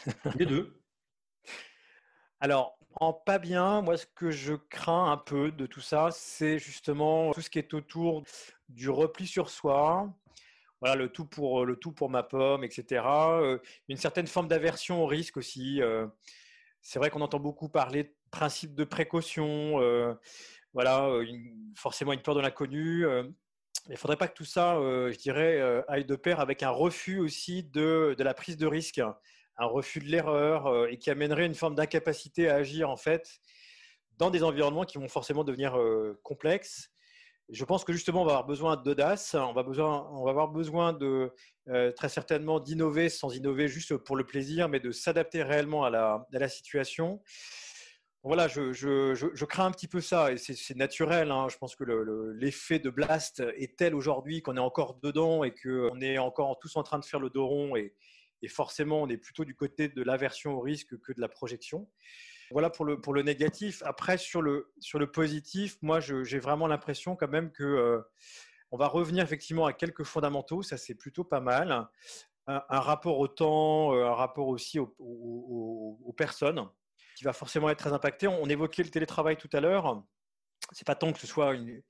Les 0.38 0.46
deux. 0.46 0.80
Alors, 2.38 2.78
en 2.94 3.12
pas 3.12 3.38
bien, 3.38 3.82
moi, 3.82 3.96
ce 3.96 4.06
que 4.06 4.30
je 4.30 4.54
crains 4.54 5.12
un 5.12 5.16
peu 5.16 5.50
de 5.50 5.66
tout 5.66 5.80
ça, 5.80 6.10
c'est 6.12 6.58
justement 6.58 7.32
tout 7.32 7.40
ce 7.40 7.50
qui 7.50 7.58
est 7.58 7.74
autour 7.74 8.22
du 8.68 8.88
repli 8.88 9.26
sur 9.26 9.50
soi, 9.50 10.08
voilà, 10.80 10.96
le 10.96 11.10
tout 11.10 11.26
pour 11.26 11.66
le 11.66 11.76
tout 11.76 11.92
pour 11.92 12.08
ma 12.08 12.22
pomme, 12.22 12.64
etc. 12.64 13.04
Euh, 13.06 13.58
une 13.88 13.96
certaine 13.96 14.26
forme 14.26 14.48
d'aversion 14.48 15.02
au 15.02 15.06
risque 15.06 15.36
aussi. 15.36 15.82
Euh, 15.82 16.06
c'est 16.80 16.98
vrai 16.98 17.10
qu'on 17.10 17.20
entend 17.20 17.40
beaucoup 17.40 17.68
parler 17.68 18.04
de 18.04 18.14
principe 18.30 18.74
de 18.74 18.84
précaution, 18.84 19.80
euh, 19.80 20.14
voilà, 20.72 21.10
forcément 21.76 22.12
une 22.12 22.22
peur 22.22 22.34
de 22.34 22.40
l'inconnu. 22.40 23.04
Il 23.86 23.92
ne 23.92 23.96
faudrait 23.96 24.16
pas 24.16 24.28
que 24.28 24.34
tout 24.34 24.44
ça, 24.44 24.74
je 24.76 25.16
dirais, 25.16 25.60
aille 25.88 26.04
de 26.04 26.16
pair 26.16 26.40
avec 26.40 26.62
un 26.62 26.70
refus 26.70 27.18
aussi 27.18 27.64
de, 27.64 28.14
de 28.16 28.22
la 28.22 28.34
prise 28.34 28.56
de 28.56 28.66
risque, 28.66 28.98
un 28.98 29.66
refus 29.66 30.00
de 30.00 30.06
l'erreur 30.06 30.88
et 30.88 30.98
qui 30.98 31.10
amènerait 31.10 31.46
une 31.46 31.54
forme 31.54 31.74
d'incapacité 31.74 32.48
à 32.48 32.56
agir 32.56 32.90
en 32.90 32.96
fait 32.96 33.40
dans 34.18 34.30
des 34.30 34.42
environnements 34.42 34.84
qui 34.84 34.98
vont 34.98 35.08
forcément 35.08 35.44
devenir 35.44 35.76
complexes 36.22 36.90
je 37.52 37.64
pense 37.64 37.84
que 37.84 37.92
justement, 37.92 38.22
on 38.22 38.24
va 38.24 38.32
avoir 38.32 38.46
besoin 38.46 38.76
d'audace, 38.76 39.34
on 39.34 39.52
va, 39.52 39.64
on 39.66 40.24
va 40.24 40.30
avoir 40.30 40.48
besoin 40.48 40.92
de 40.92 41.32
euh, 41.68 41.92
très 41.92 42.08
certainement 42.08 42.60
d'innover 42.60 43.08
sans 43.08 43.34
innover 43.34 43.68
juste 43.68 43.96
pour 43.96 44.16
le 44.16 44.24
plaisir, 44.24 44.68
mais 44.68 44.80
de 44.80 44.92
s'adapter 44.92 45.42
réellement 45.42 45.84
à 45.84 45.90
la, 45.90 46.26
à 46.32 46.38
la 46.38 46.48
situation. 46.48 47.20
Voilà, 48.22 48.48
je, 48.48 49.44
crains 49.44 49.66
un 49.66 49.70
petit 49.70 49.88
peu 49.88 50.00
ça 50.00 50.32
et 50.32 50.36
c'est 50.36 50.76
naturel. 50.76 51.30
Hein. 51.30 51.48
Je 51.48 51.56
pense 51.56 51.74
que 51.74 51.84
l'effet 52.34 52.78
de 52.78 52.90
blast 52.90 53.42
est 53.56 53.78
tel 53.78 53.94
aujourd'hui 53.94 54.42
qu'on 54.42 54.56
est 54.56 54.60
encore 54.60 54.98
dedans 55.02 55.42
et 55.42 55.54
qu'on 55.54 56.00
est 56.00 56.18
encore 56.18 56.58
tous 56.58 56.76
en 56.76 56.82
train 56.82 56.98
de 56.98 57.04
faire 57.04 57.20
le 57.20 57.30
dos 57.30 57.46
rond 57.46 57.76
et, 57.76 57.94
et 58.42 58.48
forcément 58.48 59.02
on 59.02 59.08
est 59.08 59.16
plutôt 59.16 59.44
du 59.44 59.54
côté 59.54 59.88
de 59.88 60.02
l'aversion 60.02 60.54
au 60.54 60.60
risque 60.60 60.98
que 61.00 61.12
de 61.12 61.20
la 61.20 61.28
projection. 61.28 61.88
Voilà 62.50 62.68
pour 62.68 62.84
le, 62.84 63.00
pour 63.00 63.14
le 63.14 63.22
négatif. 63.22 63.82
Après, 63.86 64.18
sur 64.18 64.42
le, 64.42 64.72
sur 64.80 64.98
le 64.98 65.10
positif, 65.10 65.78
moi, 65.82 66.00
j'ai 66.00 66.38
vraiment 66.38 66.66
l'impression 66.66 67.14
quand 67.14 67.28
même 67.28 67.52
que 67.52 67.62
euh, 67.62 68.00
on 68.72 68.76
va 68.76 68.88
revenir 68.88 69.22
effectivement 69.22 69.66
à 69.66 69.72
quelques 69.72 70.02
fondamentaux. 70.02 70.62
Ça, 70.62 70.76
c'est 70.76 70.96
plutôt 70.96 71.22
pas 71.22 71.40
mal. 71.40 71.88
Un, 72.48 72.80
rapport 72.80 73.20
au 73.20 73.28
temps, 73.28 73.94
euh, 73.94 74.06
un 74.06 74.14
rapport 74.14 74.48
aussi 74.48 74.80
aux, 74.80 76.14
personnes, 76.16 76.68
qui 77.20 77.24
va 77.24 77.34
forcément 77.34 77.68
être 77.68 77.78
très 77.78 77.92
impacté. 77.92 78.26
On, 78.28 78.46
évoquait 78.46 78.82
le 78.82 78.88
télétravail 78.88 79.36
tout 79.36 79.50
à 79.52 79.60
l'heure. 79.60 80.02
C'est 80.72 80.86
pas 80.86 80.94
tant 80.94 81.12
que 81.12 81.18
ce 81.18 81.26
soit 81.26 81.52
une, 81.52 81.82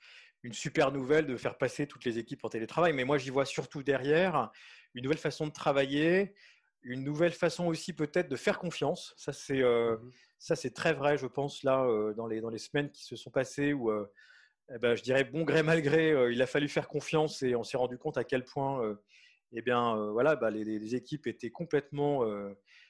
une 0.42 0.52
super 0.52 0.90
nouvelle 0.90 1.24
de 1.24 1.36
faire 1.36 1.56
passer 1.56 1.86
toutes 1.86 2.04
les 2.04 2.18
équipes 2.18 2.44
en 2.44 2.48
télétravail, 2.48 2.92
mais 2.94 3.04
moi, 3.04 3.16
j'y 3.16 3.30
vois 3.30 3.44
surtout 3.44 3.84
derrière 3.84 4.50
une 4.94 5.04
nouvelle 5.04 5.18
façon 5.18 5.46
de 5.46 5.52
travailler, 5.52 6.34
une 6.82 7.04
nouvelle 7.04 7.30
façon 7.30 7.66
aussi 7.66 7.92
peut-être 7.92 8.28
de 8.28 8.34
faire 8.34 8.58
confiance. 8.58 9.14
Ça, 9.16 9.32
c'est 9.32 9.62
euh, 9.62 9.96
mmh 9.98 10.10
ça, 10.40 10.56
c'est 10.56 10.70
très 10.70 10.94
vrai, 10.94 11.16
je 11.16 11.26
pense, 11.26 11.62
là, 11.62 11.84
euh, 11.84 12.12
dans, 12.14 12.26
les, 12.26 12.40
dans 12.40 12.48
les 12.48 12.58
semaines 12.58 12.90
qui 12.90 13.04
se 13.04 13.14
sont 13.14 13.30
passées 13.30 13.72
où, 13.72 13.90
euh, 13.90 14.10
eh 14.74 14.78
ben, 14.78 14.96
je 14.96 15.02
dirais, 15.04 15.22
bon 15.22 15.44
gré, 15.44 15.62
mal 15.62 15.80
gré, 15.80 16.12
il 16.32 16.42
a 16.42 16.46
fallu 16.46 16.66
faire 16.66 16.88
confiance 16.88 17.42
et 17.44 17.54
on 17.54 17.62
s'est 17.62 17.76
rendu 17.76 17.98
compte 17.98 18.16
à 18.16 18.24
quel 18.24 18.44
point 18.44 18.96
eh 19.52 19.62
bien, 19.62 20.10
voilà, 20.12 20.36
bah, 20.36 20.50
les, 20.50 20.94
équipes 20.94 21.26
étaient 21.26 21.50
complètement 21.50 22.24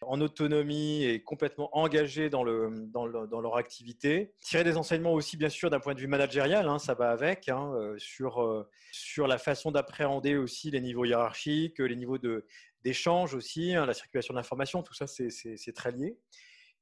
en 0.02 0.20
autonomie 0.20 1.04
et 1.04 1.22
complètement 1.22 1.76
engagées 1.76 2.30
dans, 2.30 2.44
le, 2.44 2.70
dans, 2.92 3.06
leur 3.06 3.56
activité. 3.56 4.34
Tirer 4.40 4.64
des 4.64 4.76
enseignements 4.76 5.14
aussi, 5.14 5.36
bien 5.36 5.48
sûr, 5.48 5.70
d'un 5.70 5.80
point 5.80 5.94
de 5.94 6.00
vue 6.00 6.06
managérial, 6.06 6.68
hein, 6.68 6.78
ça 6.78 6.94
va 6.94 7.10
avec, 7.10 7.48
hein, 7.48 7.72
sur, 7.98 8.66
sur 8.92 9.26
la 9.26 9.38
façon 9.38 9.70
d'appréhender 9.70 10.36
aussi 10.36 10.70
les 10.70 10.80
niveaux 10.80 11.04
hiérarchiques, 11.04 11.78
les 11.78 11.96
niveaux 11.96 12.18
d'échange 12.84 13.34
aussi, 13.34 13.74
hein, 13.74 13.86
la 13.86 13.94
circulation 13.94 14.34
d'informations, 14.34 14.82
tout 14.82 14.94
ça, 14.94 15.06
c'est 15.06 15.72
très 15.74 15.92
lié. 15.92 16.18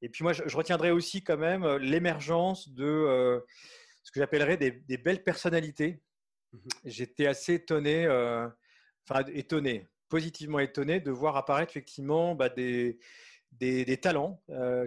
Et 0.01 0.09
puis 0.09 0.23
moi, 0.23 0.33
je, 0.33 0.55
retiendrai 0.55 0.91
aussi 0.91 1.23
quand 1.23 1.37
même 1.37 1.63
euh, 1.63 1.77
l'émergence 1.77 2.69
de 2.69 2.85
euh, 2.85 3.39
ce 4.03 4.11
que 4.11 4.19
j'appellerais 4.19 4.57
des, 4.57 4.97
belles 4.97 5.23
personnalités. 5.23 6.01
Mhm. 6.53 6.61
J'étais 6.85 7.27
assez 7.27 7.55
étonné, 7.55 8.05
euh, 8.05 8.47
étonné, 9.33 9.87
positivement 10.09 10.59
étonné 10.59 10.99
de 10.99 11.11
voir 11.11 11.37
apparaître 11.37 11.71
effectivement 11.71 12.35
bah, 12.35 12.49
des, 12.49 12.99
des, 13.51 13.97
talents 13.97 14.41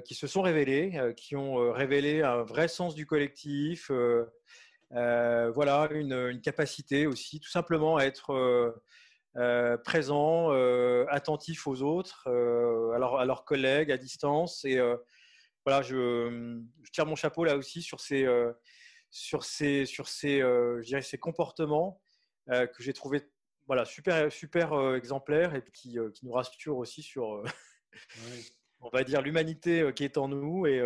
qui 0.04 0.14
se 0.14 0.26
sont 0.26 0.42
révélés, 0.42 0.98
qui 1.16 1.36
ont 1.36 1.72
révélé 1.72 2.22
un 2.22 2.42
vrai 2.42 2.68
sens 2.68 2.94
du 2.94 3.06
collectif, 3.06 3.90
voilà, 4.90 5.88
une, 5.92 6.40
capacité 6.40 7.06
aussi 7.06 7.40
tout 7.40 7.50
simplement 7.50 7.96
à 7.96 8.04
être 8.04 8.72
euh, 9.38 9.78
présent, 9.78 10.52
euh, 10.52 11.06
attentif 11.08 11.66
aux 11.66 11.80
autres, 11.80 12.24
euh, 12.26 12.92
à, 12.92 13.24
leurs 13.24 13.44
collègues 13.46 13.90
à 13.90 13.96
distance. 13.96 14.64
Et 14.66 14.78
voilà, 15.64 15.82
je, 15.82 16.60
tire 16.92 17.06
mon 17.06 17.16
chapeau 17.16 17.44
là 17.44 17.56
aussi 17.56 17.80
sur 17.82 18.00
ces, 18.00 18.26
sur 19.10 19.44
ces, 19.44 19.86
sur 19.86 20.08
ces, 20.08 20.40
je 20.40 20.84
dirais 20.84 21.02
ces 21.02 21.18
comportements 21.18 22.00
que 22.48 22.82
j'ai 22.82 22.92
trouvé 22.92 23.22
voilà, 23.72 23.86
super, 23.86 24.30
super 24.30 24.94
exemplaires 24.94 25.54
et 25.54 25.64
qui, 25.72 25.96
qui 26.12 26.26
nous 26.26 26.32
rassurent 26.32 26.76
aussi 26.76 27.02
sur. 27.02 27.42
on 28.82 28.90
va 28.92 29.04
dire, 29.04 29.22
l'humanité 29.22 29.90
qui 29.94 30.04
est 30.04 30.18
en 30.18 30.28
nous. 30.28 30.66
Et 30.66 30.82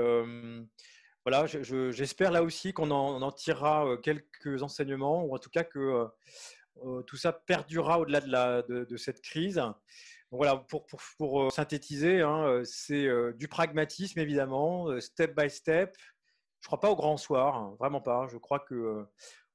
voilà, 1.25 1.47
j'espère 1.47 2.31
là 2.31 2.43
aussi 2.45 2.73
qu'on 2.73 2.91
en, 2.91 3.33
tirera 3.33 3.97
quelques 4.03 4.63
enseignements, 4.63 5.25
ou 5.25 5.35
en 5.35 5.39
tout 5.39 5.51
cas 5.51 5.65
que 5.65 6.07
tout 7.07 7.17
ça 7.17 7.33
perdurera 7.33 7.99
au-delà 7.99 8.63
de, 8.63 8.97
cette 8.97 9.21
crise. 9.21 9.61
voilà, 10.31 10.65
pour, 11.19 11.53
synthétiser, 11.53 12.21
hein, 12.23 12.63
c'est 12.65 13.09
du 13.35 13.49
pragmatisme 13.49 14.21
évidemment, 14.21 15.01
step 15.01 15.37
by 15.37 15.51
step. 15.51 15.97
Je 16.61 16.67
ne 16.67 16.69
crois 16.69 16.81
pas 16.81 16.91
au 16.91 16.97
grand 16.97 17.17
soir, 17.17 17.57
hein, 17.57 17.77
vraiment 17.79 18.01
pas. 18.01 18.29
Je 18.29 18.39
crois 18.39 18.61
que 18.61 19.05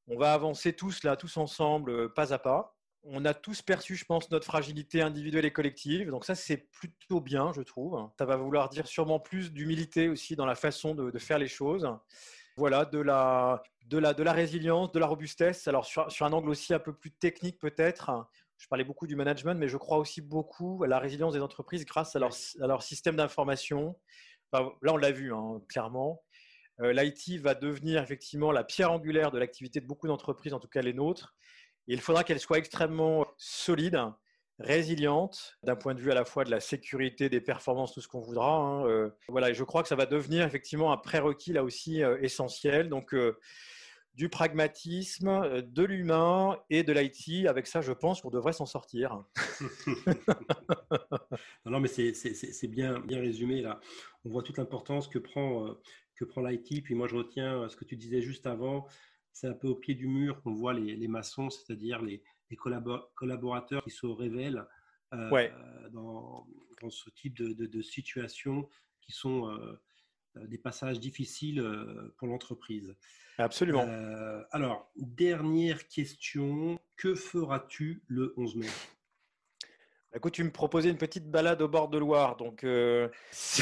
on 0.07 0.17
va 0.17 0.33
avancer 0.33 0.73
tous 0.73 1.03
là, 1.03 1.15
tous 1.15 1.38
ensemble, 1.38 2.13
pas 2.13 2.33
à 2.33 2.39
pas 2.39 2.75
on 3.03 3.25
a 3.25 3.34
tous 3.34 3.62
perçu, 3.62 3.96
je 3.96 4.05
pense, 4.05 4.29
notre 4.29 4.46
fragilité 4.46 5.01
individuelle 5.01 5.46
et 5.46 5.51
collective. 5.51 6.10
Donc 6.10 6.25
ça, 6.25 6.36
c'est 6.36 6.58
plutôt 6.58 7.20
bien, 7.20 7.51
je 7.53 7.62
trouve. 7.62 8.10
Ça 8.17 8.25
va 8.25 8.38
vouloir 8.38 8.70
dire 8.70 8.88
sûrement 8.88 9.20
plus 9.20 9.51
d'humilité 9.51 10.08
aussi 10.08 10.36
dans 10.36 10.46
la 10.46 10.55
façon 10.55 10.93
de, 10.93 11.17
faire 11.20 11.39
les 11.39 11.48
choses. 11.48 11.89
Voilà, 12.58 12.86
de 12.86 13.00
la, 13.00 13.63
de, 13.86 13.98
la, 13.98 14.13
de 14.13 14.24
la 14.24 14.34
résilience, 14.34 14.91
de 14.91 15.00
la 15.00 15.08
robustesse. 15.08 15.67
Alors 15.67 15.86
sur, 15.86 16.08
un 16.22 16.34
angle 16.34 16.50
aussi 16.50 16.74
un 16.74 16.79
peu 16.79 16.93
plus 16.93 17.12
technique 17.12 17.60
peut-être. 17.60 18.12
Je 18.58 18.67
parlais 18.67 18.84
beaucoup 18.84 19.08
du 19.08 19.15
management, 19.15 19.55
mais 19.55 19.67
je 19.67 19.77
crois 19.77 19.98
aussi 19.98 20.22
beaucoup 20.22 20.84
à 20.84 20.88
la 20.88 21.00
résilience 21.00 21.34
des 21.34 21.41
entreprises 21.41 21.86
grâce 21.86 22.15
à 22.15 22.20
leur, 22.20 22.31
à 22.31 22.81
système 22.81 23.15
d'information. 23.15 23.98
là, 24.53 24.70
on 24.84 24.98
l'a 24.98 25.12
vu, 25.12 25.34
hein, 25.34 25.60
clairement. 25.67 26.22
Euh, 26.81 26.93
L'IT 26.93 27.41
va 27.41 27.55
devenir 27.55 28.03
effectivement 28.03 28.51
la 28.51 28.63
pierre 28.63 28.91
angulaire 28.91 29.31
de 29.31 29.39
l'activité 29.39 29.81
de 29.81 29.88
beaucoup 29.88 30.08
d'entreprises, 30.08 30.53
en 30.53 30.60
tout 30.60 30.67
cas 30.67 30.81
les 30.81 30.93
nôtres 30.93 31.36
il 31.88 32.01
faudra 32.01 32.23
qu'elle 32.23 32.39
soit 32.39 32.57
extrêmement 32.57 33.25
solide, 33.38 34.00
résiliente, 34.61 35.57
d'un 35.63 35.75
point 35.75 35.93
de 35.93 36.00
vue 36.00 36.11
à 36.11 36.15
la 36.15 36.25
fois 36.25 36.43
de 36.43 36.51
la 36.51 36.59
sécurité, 36.59 37.29
des 37.29 37.41
performances, 37.41 37.93
tout 37.93 38.01
ce 38.01 38.07
qu'on 38.07 38.21
voudra. 38.21 38.55
Hein, 38.55 38.85
euh, 38.85 39.09
voilà, 39.27 39.51
je 39.53 39.63
crois 39.63 39.81
que 39.81 39.89
ça 39.89 39.95
va 39.95 40.05
devenir 40.05 40.45
effectivement 40.45 40.91
un 40.91 40.97
prérequis 40.97 41.53
là 41.53 41.63
aussi 41.63 42.03
euh, 42.03 42.17
essentiel. 42.21 42.89
Donc, 42.89 43.13
euh, 43.13 43.38
du 44.13 44.27
pragmatisme, 44.27 45.61
de 45.61 45.83
l'humain 45.83 46.59
et 46.69 46.83
de 46.83 46.91
l'IT. 46.91 47.47
Avec 47.47 47.65
ça, 47.65 47.79
je 47.79 47.93
pense 47.93 48.21
qu'on 48.21 48.29
devrait 48.29 48.51
s'en 48.51 48.65
sortir. 48.65 49.23
non, 51.65 51.79
mais 51.79 51.88
c'est 51.88 52.67
bien, 52.67 53.00
bien 53.00 53.21
résumé 53.21 53.61
là. 53.61 53.79
On 54.25 54.29
voit 54.29 54.43
toute 54.43 54.57
l'importance 54.57 55.07
que 55.07 55.17
prend, 55.17 55.77
que 56.17 56.25
prend 56.25 56.41
l'IT. 56.41 56.83
Puis 56.83 56.93
moi, 56.93 57.07
je 57.07 57.15
retiens 57.15 57.69
ce 57.69 57.77
que 57.77 57.85
tu 57.85 57.95
disais 57.95 58.21
juste 58.21 58.47
avant 58.47 58.85
c'est 59.33 59.47
un 59.47 59.53
peu 59.53 59.67
au 59.67 59.75
pied 59.75 59.95
du 59.95 60.07
mur 60.07 60.41
qu'on 60.41 60.53
voit 60.53 60.73
les, 60.73 61.07
maçons, 61.07 61.50
c'est-à-dire 61.50 62.01
les, 62.01 62.21
collaborateurs 63.15 63.83
qui 63.83 63.91
se 63.91 64.05
révèlent 64.05 64.65
euh, 65.13 65.89
dans, 65.91 66.47
ce 66.89 67.09
type 67.11 67.35
de, 67.35 67.81
situation 67.81 68.69
qui 69.01 69.11
sont 69.11 69.50
euh, 69.50 70.47
des 70.47 70.57
passages 70.57 71.00
difficiles 71.00 71.59
euh, 71.59 72.13
pour 72.17 72.27
l'entreprise. 72.27 72.95
Absolument. 73.38 73.88
alors, 74.51 74.91
dernière 74.95 75.88
question, 75.88 76.79
que 76.95 77.15
feras-tu 77.15 78.03
le 78.07 78.33
11 78.38 78.55
mai? 78.57 78.67
Écoute, 80.13 80.33
tu 80.33 80.43
me 80.43 80.51
proposais 80.51 80.89
une 80.89 80.97
petite 80.97 81.31
balade 81.31 81.61
au 81.61 81.69
bord 81.69 81.87
de 81.87 81.97
Loire. 81.97 82.35
Donc, 82.35 82.65
euh, 82.65 83.07
si, 83.31 83.61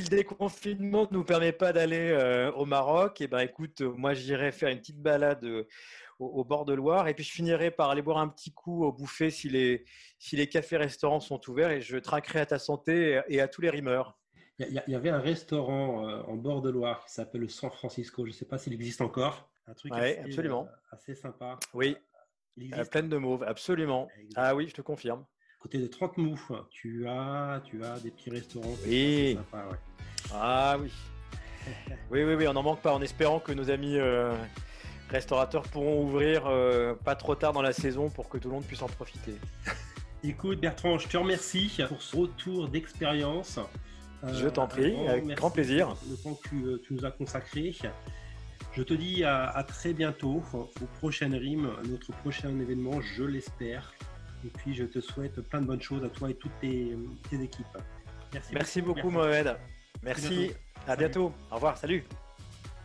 le 0.00 0.08
déconfinement 0.08 1.06
ne 1.08 1.16
nous 1.16 1.24
permet 1.24 1.52
pas 1.52 1.72
d'aller 1.72 2.10
euh, 2.10 2.50
au 2.52 2.64
Maroc, 2.64 3.20
eh 3.20 3.28
ben, 3.28 3.38
écoute, 3.38 3.80
moi, 3.80 4.12
j'irai 4.12 4.50
faire 4.50 4.70
une 4.70 4.78
petite 4.78 5.00
balade 5.00 5.44
euh, 5.44 5.68
au, 6.18 6.44
bord 6.44 6.64
de 6.64 6.74
Loire. 6.74 7.06
Et 7.06 7.14
puis, 7.14 7.22
je 7.22 7.30
finirai 7.30 7.70
par 7.70 7.90
aller 7.90 8.02
boire 8.02 8.18
un 8.18 8.26
petit 8.26 8.52
coup 8.52 8.84
au 8.84 8.92
buffet 8.92 9.30
si 9.30 9.48
les, 9.48 9.84
si 10.18 10.34
les 10.34 10.48
cafés-restaurants 10.48 11.20
sont 11.20 11.40
ouverts. 11.48 11.70
Et 11.70 11.80
je 11.80 11.96
traquerai 11.96 12.40
à 12.40 12.46
ta 12.46 12.58
santé 12.58 13.20
et, 13.28 13.40
à 13.40 13.46
tous 13.46 13.60
les 13.60 13.70
rimeurs. 13.70 14.18
Il 14.58 14.82
y, 14.86 14.94
avait 14.94 15.10
un 15.10 15.20
restaurant 15.20 16.06
en 16.28 16.34
bord 16.34 16.62
de 16.62 16.70
Loire 16.70 17.04
qui 17.04 17.12
s'appelle 17.12 17.40
le 17.40 17.48
San 17.48 17.70
Francisco. 17.70 18.24
Je 18.24 18.30
ne 18.30 18.34
sais 18.34 18.44
pas 18.44 18.58
s'il 18.58 18.72
existe 18.72 19.00
encore. 19.00 19.48
Un 19.66 19.74
truc 19.74 19.92
assez, 19.92 20.18
absolument. 20.18 20.68
assez 20.92 21.14
sympa. 21.14 21.58
Oui, 21.72 21.96
pleine 22.90 23.08
de 23.08 23.16
mauve, 23.16 23.44
absolument. 23.44 24.08
Ah 24.36 24.54
oui, 24.54 24.68
je 24.68 24.74
te 24.74 24.82
confirme. 24.82 25.24
Côté 25.58 25.78
de 25.78 25.86
30 25.86 26.18
mous, 26.18 26.38
tu 26.70 27.08
as, 27.08 27.62
tu 27.64 27.82
as 27.84 27.98
des 28.00 28.10
petits 28.10 28.30
restaurants. 28.30 28.76
Oui. 28.86 29.38
Ah 30.32 30.76
oui. 30.78 30.90
oui, 32.10 32.22
oui, 32.22 32.34
oui, 32.34 32.46
on 32.46 32.52
n'en 32.52 32.62
manque 32.62 32.82
pas 32.82 32.92
en 32.92 33.00
espérant 33.00 33.40
que 33.40 33.52
nos 33.52 33.70
amis 33.70 33.96
euh, 33.96 34.34
restaurateurs 35.08 35.62
pourront 35.62 36.04
ouvrir 36.04 36.46
euh, 36.46 36.94
pas 36.94 37.14
trop 37.14 37.34
tard 37.34 37.52
dans 37.52 37.62
la 37.62 37.72
saison 37.72 38.10
pour 38.10 38.28
que 38.28 38.38
tout 38.38 38.48
le 38.48 38.54
monde 38.54 38.64
puisse 38.64 38.82
en 38.82 38.88
profiter. 38.88 39.34
Écoute 40.22 40.60
Bertrand, 40.60 40.98
je 40.98 41.08
te 41.08 41.16
remercie 41.16 41.70
pour 41.88 42.02
ce 42.02 42.16
retour 42.16 42.68
d'expérience. 42.68 43.58
je 44.22 44.48
t'en 44.48 44.66
prie, 44.66 44.94
euh, 44.94 45.12
avec 45.12 45.26
grand 45.28 45.50
plaisir. 45.50 45.96
Le 46.08 46.16
temps 46.16 46.34
que 46.34 46.76
tu 46.78 46.94
nous 46.94 47.04
as 47.04 47.10
consacré. 47.10 47.74
Je 48.76 48.82
te 48.82 48.94
dis 48.94 49.22
à, 49.24 49.64
très 49.68 49.92
bientôt 49.92 50.42
aux 50.52 50.86
prochaines 50.98 51.34
rimes, 51.34 51.70
notre 51.88 52.12
prochain 52.12 52.48
événement, 52.58 53.00
je 53.00 53.22
l'espère. 53.22 53.94
Et 54.44 54.48
puis 54.48 54.74
je 54.74 54.84
te 54.84 55.00
souhaite 55.00 55.40
plein 55.48 55.60
de 55.60 55.66
bonnes 55.66 55.82
choses 55.82 56.04
à 56.04 56.08
toi 56.08 56.30
et 56.30 56.34
toutes 56.34 56.58
tes, 56.60 56.96
équipes. 57.32 57.66
Merci, 58.32 58.50
Merci 58.52 58.82
beaucoup, 58.82 59.10
Mohamed. 59.10 59.56
Merci. 60.02 60.52
À 60.86 60.96
bientôt. 60.96 61.32
Au 61.50 61.54
revoir. 61.54 61.78
Salut. 61.78 62.04